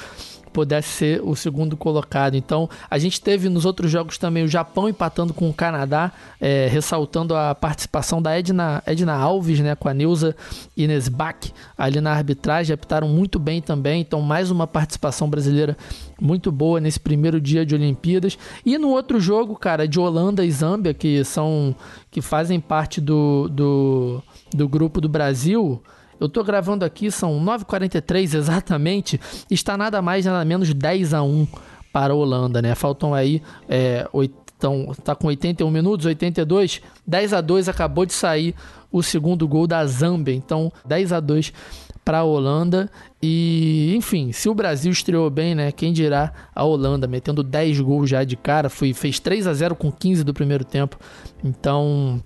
pudesse 0.52 0.90
ser 0.90 1.22
o 1.24 1.36
segundo 1.36 1.76
colocado. 1.78 2.36
Então, 2.36 2.70
a 2.90 2.98
gente 2.98 3.22
teve 3.22 3.50
nos 3.50 3.66
outros 3.66 3.90
jogos 3.90 4.18
também 4.18 4.44
o 4.44 4.48
Japão 4.48 4.90
empatando 4.90 5.34
com 5.34 5.50
o 5.50 5.54
Canadá, 5.54 6.12
é, 6.40 6.68
ressaltando 6.68 7.36
a 7.36 7.56
participação 7.56 8.22
da 8.22 8.38
Edna, 8.38 8.84
Edna 8.86 9.14
Alves, 9.14 9.60
né, 9.60 9.76
com 9.76 9.88
a 9.90 9.94
Neuza 9.94 10.36
Ines 10.76 11.08
Bach 11.08 11.52
ali 11.78 12.02
na 12.02 12.12
arbitragem, 12.12 12.74
apitaram 12.74 13.08
muito 13.08 13.40
bem 13.40 13.62
também. 13.62 14.02
Então, 14.02 14.22
mais 14.22 14.52
uma 14.52 14.68
participação 14.68 15.30
brasileira 15.30 15.78
muito 16.20 16.52
boa 16.52 16.80
nesse 16.80 17.00
primeiro 17.00 17.42
dia 17.42 17.66
de 17.66 17.74
Olimpíadas. 17.74 18.38
E 18.66 18.78
no 18.78 18.90
outro 18.90 19.20
jogo, 19.20 19.56
cara, 19.56 19.88
de 19.88 20.00
Holanda 20.00 20.46
e 20.46 20.52
Zâmbia, 20.52 20.94
que 20.94 21.24
são 21.24 21.76
que 22.12 22.22
fazem 22.22 22.60
parte 22.60 23.00
do, 23.00 23.48
do, 23.50 24.22
do 24.54 24.68
grupo 24.68 25.00
do 25.00 25.08
Brasil. 25.08 25.82
Eu 26.22 26.30
tô 26.30 26.44
gravando 26.44 26.86
aqui, 26.86 27.10
são 27.10 27.44
9h43 27.44 28.36
exatamente. 28.36 29.20
Está 29.50 29.76
nada 29.76 30.04
mais, 30.04 30.24
nada 30.24 30.46
menos 30.46 30.72
10 30.72 31.16
a 31.16 31.24
1 31.24 31.48
para 31.92 32.14
a 32.14 32.16
Holanda, 32.16 32.62
né? 32.62 32.76
Faltam 32.76 33.12
aí. 33.12 33.42
É, 33.68 34.08
então, 34.56 34.94
tá 35.04 35.16
com 35.16 35.26
81 35.26 35.72
minutos, 35.72 36.06
82. 36.06 36.80
10 37.08 37.34
a 37.34 37.42
2 37.42 37.68
acabou 37.68 38.06
de 38.06 38.14
sair 38.14 38.54
o 38.92 39.02
segundo 39.02 39.48
gol 39.48 39.66
da 39.66 39.84
Zâmbia. 39.88 40.36
Então, 40.36 40.72
10 40.86 41.12
a 41.12 41.20
2 41.20 41.52
para 42.06 42.20
a 42.20 42.24
Holanda. 42.24 42.88
E, 43.20 43.96
enfim, 43.96 44.32
se 44.32 44.48
o 44.48 44.54
Brasil 44.54 44.92
estreou 44.92 45.28
bem, 45.32 45.56
né? 45.56 45.72
Quem 45.72 45.92
dirá 45.92 46.32
a 46.54 46.64
Holanda, 46.64 47.08
metendo 47.08 47.42
10 47.42 47.80
gols 47.80 48.12
já 48.12 48.24
de 48.24 48.38
cara, 48.38 48.70
foi, 48.70 48.94
fez 48.94 49.20
3 49.20 49.48
a 49.48 49.54
0 49.56 49.76
com 49.76 49.92
15 49.92 50.24
do 50.24 50.36
primeiro 50.36 50.64
tempo. 50.64 51.00
Então, 51.44 52.22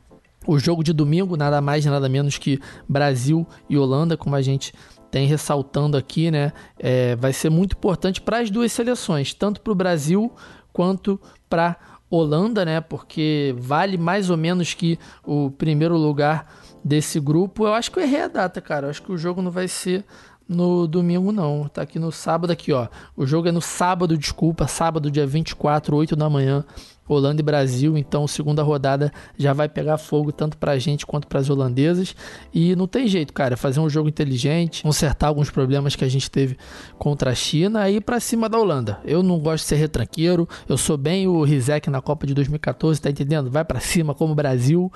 o 0.47 0.59
jogo 0.59 0.83
de 0.83 0.93
domingo, 0.93 1.35
nada 1.35 1.61
mais 1.61 1.85
nada 1.85 2.07
menos 2.09 2.37
que 2.37 2.59
Brasil 2.87 3.47
e 3.69 3.77
Holanda, 3.77 4.17
como 4.17 4.35
a 4.35 4.41
gente 4.41 4.73
tem 5.11 5.27
ressaltando 5.27 5.95
aqui, 5.95 6.29
né? 6.29 6.51
É, 6.77 7.15
vai 7.15 7.31
ser 7.31 7.49
muito 7.49 7.73
importante 7.73 8.21
para 8.21 8.39
as 8.39 8.49
duas 8.49 8.71
seleções, 8.71 9.33
tanto 9.33 9.61
para 9.61 9.71
o 9.71 9.75
Brasil 9.75 10.31
quanto 10.73 11.19
para 11.49 11.77
Holanda, 12.09 12.65
né? 12.65 12.81
Porque 12.81 13.55
vale 13.57 13.97
mais 13.97 14.29
ou 14.29 14.37
menos 14.37 14.73
que 14.73 14.99
o 15.23 15.49
primeiro 15.49 15.97
lugar 15.97 16.47
desse 16.83 17.19
grupo. 17.19 17.65
Eu 17.65 17.73
acho 17.73 17.91
que 17.91 17.99
eu 17.99 18.03
errei 18.03 18.21
a 18.23 18.27
data, 18.27 18.61
cara. 18.61 18.87
Eu 18.87 18.89
acho 18.89 19.01
que 19.01 19.11
o 19.11 19.17
jogo 19.17 19.41
não 19.41 19.51
vai 19.51 19.67
ser 19.67 20.03
no 20.47 20.87
domingo, 20.87 21.31
não. 21.31 21.67
Tá 21.67 21.81
aqui 21.81 21.97
no 21.97 22.11
sábado, 22.11 22.51
aqui, 22.51 22.71
ó. 22.71 22.87
O 23.15 23.25
jogo 23.25 23.47
é 23.47 23.51
no 23.51 23.61
sábado, 23.61 24.17
desculpa, 24.17 24.67
sábado, 24.67 25.09
dia 25.09 25.25
24, 25.25 25.95
8 25.95 26.15
da 26.15 26.29
manhã. 26.29 26.63
Holanda 27.07 27.41
e 27.41 27.43
Brasil, 27.43 27.97
então 27.97 28.27
segunda 28.27 28.63
rodada 28.63 29.11
já 29.37 29.53
vai 29.53 29.69
pegar 29.69 29.97
fogo 29.97 30.31
tanto 30.31 30.57
pra 30.57 30.77
gente 30.77 31.05
quanto 31.05 31.27
para 31.27 31.39
as 31.39 31.49
holandesas. 31.49 32.15
E 32.53 32.75
não 32.75 32.87
tem 32.87 33.07
jeito, 33.07 33.31
cara, 33.33 33.55
fazer 33.55 33.79
um 33.79 33.89
jogo 33.89 34.09
inteligente, 34.09 34.83
consertar 34.83 35.27
alguns 35.27 35.49
problemas 35.49 35.95
que 35.95 36.03
a 36.03 36.09
gente 36.09 36.29
teve 36.29 36.57
contra 36.97 37.31
a 37.31 37.35
China 37.35 37.89
e 37.89 37.97
ir 37.97 38.01
para 38.01 38.19
cima 38.19 38.49
da 38.49 38.57
Holanda. 38.57 38.99
Eu 39.05 39.21
não 39.21 39.39
gosto 39.39 39.63
de 39.63 39.69
ser 39.69 39.75
retranqueiro, 39.75 40.47
eu 40.67 40.77
sou 40.77 40.97
bem 40.97 41.27
o 41.27 41.43
Rizek 41.43 41.89
na 41.89 42.01
Copa 42.01 42.25
de 42.25 42.33
2014, 42.33 43.01
tá 43.01 43.09
entendendo? 43.09 43.51
Vai 43.51 43.63
para 43.63 43.79
cima 43.79 44.13
como 44.13 44.33
o 44.33 44.35
Brasil. 44.35 44.91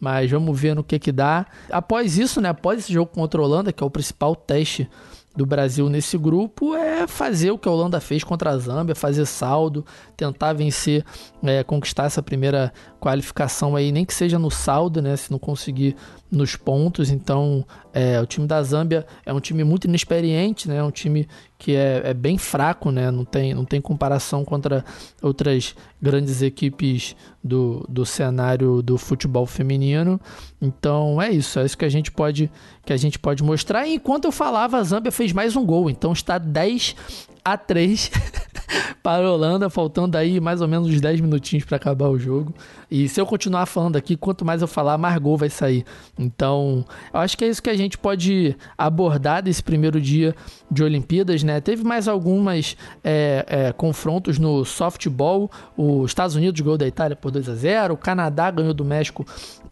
Mas 0.00 0.28
vamos 0.28 0.60
ver 0.60 0.74
no 0.74 0.82
que 0.82 0.98
que 0.98 1.12
dá. 1.12 1.46
Após 1.70 2.18
isso, 2.18 2.40
né, 2.40 2.48
após 2.48 2.80
esse 2.80 2.92
jogo 2.92 3.12
contra 3.12 3.40
a 3.40 3.44
Holanda, 3.44 3.72
que 3.72 3.84
é 3.84 3.86
o 3.86 3.90
principal 3.90 4.34
teste 4.34 4.90
do 5.34 5.46
Brasil 5.46 5.88
nesse 5.88 6.18
grupo 6.18 6.74
é 6.74 7.06
fazer 7.06 7.50
o 7.50 7.58
que 7.58 7.68
a 7.68 7.72
Holanda 7.72 8.00
fez 8.00 8.22
contra 8.22 8.50
a 8.50 8.58
Zâmbia, 8.58 8.94
fazer 8.94 9.24
saldo, 9.24 9.84
tentar 10.16 10.52
vencer, 10.52 11.04
é, 11.42 11.64
conquistar 11.64 12.04
essa 12.04 12.22
primeira 12.22 12.72
qualificação 13.00 13.74
aí, 13.74 13.90
nem 13.90 14.04
que 14.04 14.12
seja 14.12 14.38
no 14.38 14.50
saldo, 14.50 15.00
né? 15.00 15.16
Se 15.16 15.30
não 15.30 15.38
conseguir 15.38 15.96
nos 16.30 16.54
pontos. 16.54 17.10
Então, 17.10 17.64
é, 17.92 18.20
o 18.20 18.26
time 18.26 18.46
da 18.46 18.62
Zâmbia 18.62 19.06
é 19.24 19.32
um 19.32 19.40
time 19.40 19.64
muito 19.64 19.86
inexperiente, 19.86 20.68
né? 20.68 20.76
É 20.76 20.84
um 20.84 20.90
time 20.90 21.26
que 21.62 21.76
é, 21.76 22.02
é, 22.06 22.12
bem 22.12 22.36
fraco, 22.36 22.90
né? 22.90 23.08
Não 23.12 23.24
tem, 23.24 23.54
não 23.54 23.64
tem 23.64 23.80
comparação 23.80 24.44
contra 24.44 24.84
outras 25.22 25.76
grandes 26.00 26.42
equipes 26.42 27.14
do, 27.42 27.86
do 27.88 28.04
cenário 28.04 28.82
do 28.82 28.98
futebol 28.98 29.46
feminino. 29.46 30.20
Então, 30.60 31.22
é 31.22 31.30
isso. 31.30 31.60
É 31.60 31.64
isso 31.64 31.78
que 31.78 31.84
a 31.84 31.88
gente 31.88 32.10
pode, 32.10 32.50
que 32.84 32.92
a 32.92 32.96
gente 32.96 33.16
pode 33.16 33.44
mostrar. 33.44 33.86
E 33.86 33.94
enquanto 33.94 34.24
eu 34.24 34.32
falava, 34.32 34.78
a 34.78 34.82
Zâmbia 34.82 35.12
fez 35.12 35.32
mais 35.32 35.54
um 35.54 35.64
gol. 35.64 35.88
Então, 35.88 36.12
está 36.12 36.36
10 36.36 36.96
a 37.44 37.56
3 37.56 38.10
para 39.02 39.26
a 39.26 39.32
Holanda, 39.32 39.68
faltando 39.68 40.16
aí 40.16 40.40
mais 40.40 40.60
ou 40.60 40.68
menos 40.68 40.88
uns 40.88 41.00
10 41.00 41.20
minutinhos 41.20 41.64
para 41.64 41.76
acabar 41.76 42.08
o 42.08 42.18
jogo. 42.18 42.54
E 42.90 43.08
se 43.08 43.20
eu 43.20 43.26
continuar 43.26 43.66
falando 43.66 43.96
aqui, 43.96 44.16
quanto 44.16 44.44
mais 44.44 44.62
eu 44.62 44.68
falar, 44.68 44.96
mais 44.96 45.18
gol 45.18 45.36
vai 45.36 45.50
sair. 45.50 45.84
Então, 46.18 46.84
eu 47.12 47.20
acho 47.20 47.36
que 47.36 47.44
é 47.44 47.48
isso 47.48 47.62
que 47.62 47.70
a 47.70 47.76
gente 47.76 47.98
pode 47.98 48.56
abordar 48.76 49.42
desse 49.42 49.62
primeiro 49.62 50.00
dia 50.00 50.34
de 50.70 50.84
Olimpíadas, 50.84 51.42
né? 51.42 51.60
Teve 51.60 51.82
mais 51.82 52.06
algumas 52.06 52.76
é, 53.02 53.44
é, 53.48 53.72
confrontos 53.72 54.38
no 54.38 54.64
softball. 54.64 55.50
Os 55.76 56.10
Estados 56.10 56.36
Unidos 56.36 56.60
ganhou 56.60 56.78
da 56.78 56.86
Itália 56.86 57.16
por 57.16 57.30
2 57.30 57.48
a 57.48 57.54
0 57.54 57.94
o 57.94 57.96
Canadá 57.96 58.50
ganhou 58.50 58.74
do 58.74 58.84
México 58.84 59.24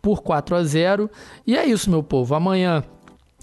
por 0.03 0.23
4 0.23 0.57
a 0.57 0.65
0 0.65 1.11
E 1.47 1.57
é 1.57 1.65
isso, 1.65 1.91
meu 1.91 2.03
povo. 2.03 2.35
Amanhã 2.35 2.83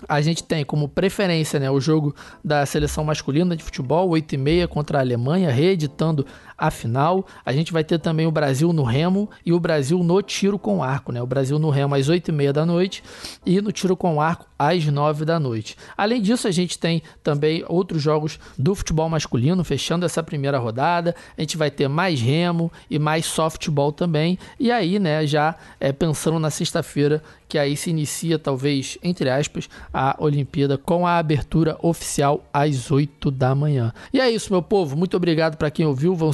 a 0.08 0.22
gente 0.22 0.44
tem 0.44 0.64
como 0.64 0.88
preferência 0.88 1.60
né, 1.60 1.70
o 1.72 1.80
jogo 1.80 2.16
da 2.44 2.66
seleção 2.66 3.04
masculina 3.04 3.56
de 3.56 3.64
futebol, 3.64 4.10
8 4.10 4.34
e 4.34 4.38
meia 4.38 4.68
contra 4.68 4.98
a 4.98 5.02
Alemanha, 5.02 5.50
reeditando 5.50 6.26
a 6.58 6.72
final. 6.72 7.26
A 7.46 7.54
gente 7.54 7.72
vai 7.72 7.84
ter 7.84 8.00
também 8.00 8.26
o 8.26 8.32
Brasil 8.32 8.74
no 8.74 8.84
remo 8.84 9.30
e 9.46 9.54
o 9.54 9.60
Brasil 9.60 10.04
no 10.04 10.22
tiro 10.22 10.58
com 10.58 10.84
arco, 10.84 11.12
né? 11.12 11.22
O 11.22 11.28
Brasil 11.28 11.60
no 11.60 11.70
remo 11.70 11.96
às 11.96 12.10
8 12.10 12.30
e 12.30 12.32
meia 12.32 12.52
da 12.52 12.66
noite 12.66 13.04
e 13.46 13.62
no 13.62 13.72
tiro 13.72 13.96
com 13.96 14.20
arco 14.20 14.48
às 14.58 14.86
9 14.86 15.24
da 15.24 15.40
noite. 15.40 15.78
Além 15.96 16.22
disso, 16.22 16.48
a 16.48 16.52
gente 16.52 16.80
tem 16.80 17.04
também 17.24 17.64
outros 17.68 18.02
jogos 18.02 18.40
do 18.58 18.74
futebol 18.74 19.08
masculino, 19.10 19.64
fechando 19.64 20.06
essa 20.06 20.24
primeira 20.24 20.58
rodada. 20.58 21.16
A 21.38 21.42
gente 21.42 21.58
vai 21.58 21.70
ter 21.70 21.88
mais 21.88 22.20
remo 22.20 22.72
e 22.90 22.98
mais 22.98 23.26
softball 23.26 23.92
também. 23.92 24.40
E 24.60 24.72
aí, 24.72 24.98
né, 24.98 25.28
já 25.28 25.56
é, 25.80 25.92
pensando 25.92 26.40
na 26.40 26.50
sexta-feira, 26.50 27.22
que 27.48 27.58
aí 27.58 27.78
se 27.78 27.90
inicia, 27.90 28.38
talvez, 28.38 28.98
entre 29.02 29.30
aspas, 29.30 29.70
a 29.94 30.16
Olimpíada 30.20 30.78
com 30.78 31.08
a 31.08 31.18
abertura 31.18 31.78
oficial 31.82 32.44
às 32.54 32.92
8 32.92 33.32
da 33.32 33.56
manhã. 33.56 33.94
E 34.12 34.20
é 34.20 34.30
isso, 34.30 34.52
meu 34.52 34.62
povo. 34.62 34.98
Muito 34.98 35.16
obrigado 35.16 35.56
para 35.56 35.72
quem 35.72 35.86
ouviu. 35.86 36.14
Vão 36.14 36.34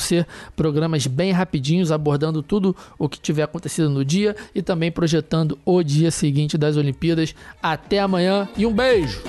programas 0.56 1.08
bem 1.08 1.32
rapidinhos, 1.32 1.92
abordando 1.92 2.44
tudo 2.44 2.76
o 2.98 3.10
que 3.10 3.20
tiver 3.20 3.44
acontecido 3.44 3.90
no 3.90 4.04
dia 4.04 4.36
e 4.54 4.62
também 4.62 4.92
projetando 4.92 5.58
o 5.66 5.82
dia 5.82 6.12
seguinte 6.12 6.58
das 6.58 6.78
Olimpíadas. 6.78 7.36
Até 7.62 8.00
amanhã 8.00 8.48
e 8.58 8.66
um 8.66 8.74
beijo! 8.74 9.22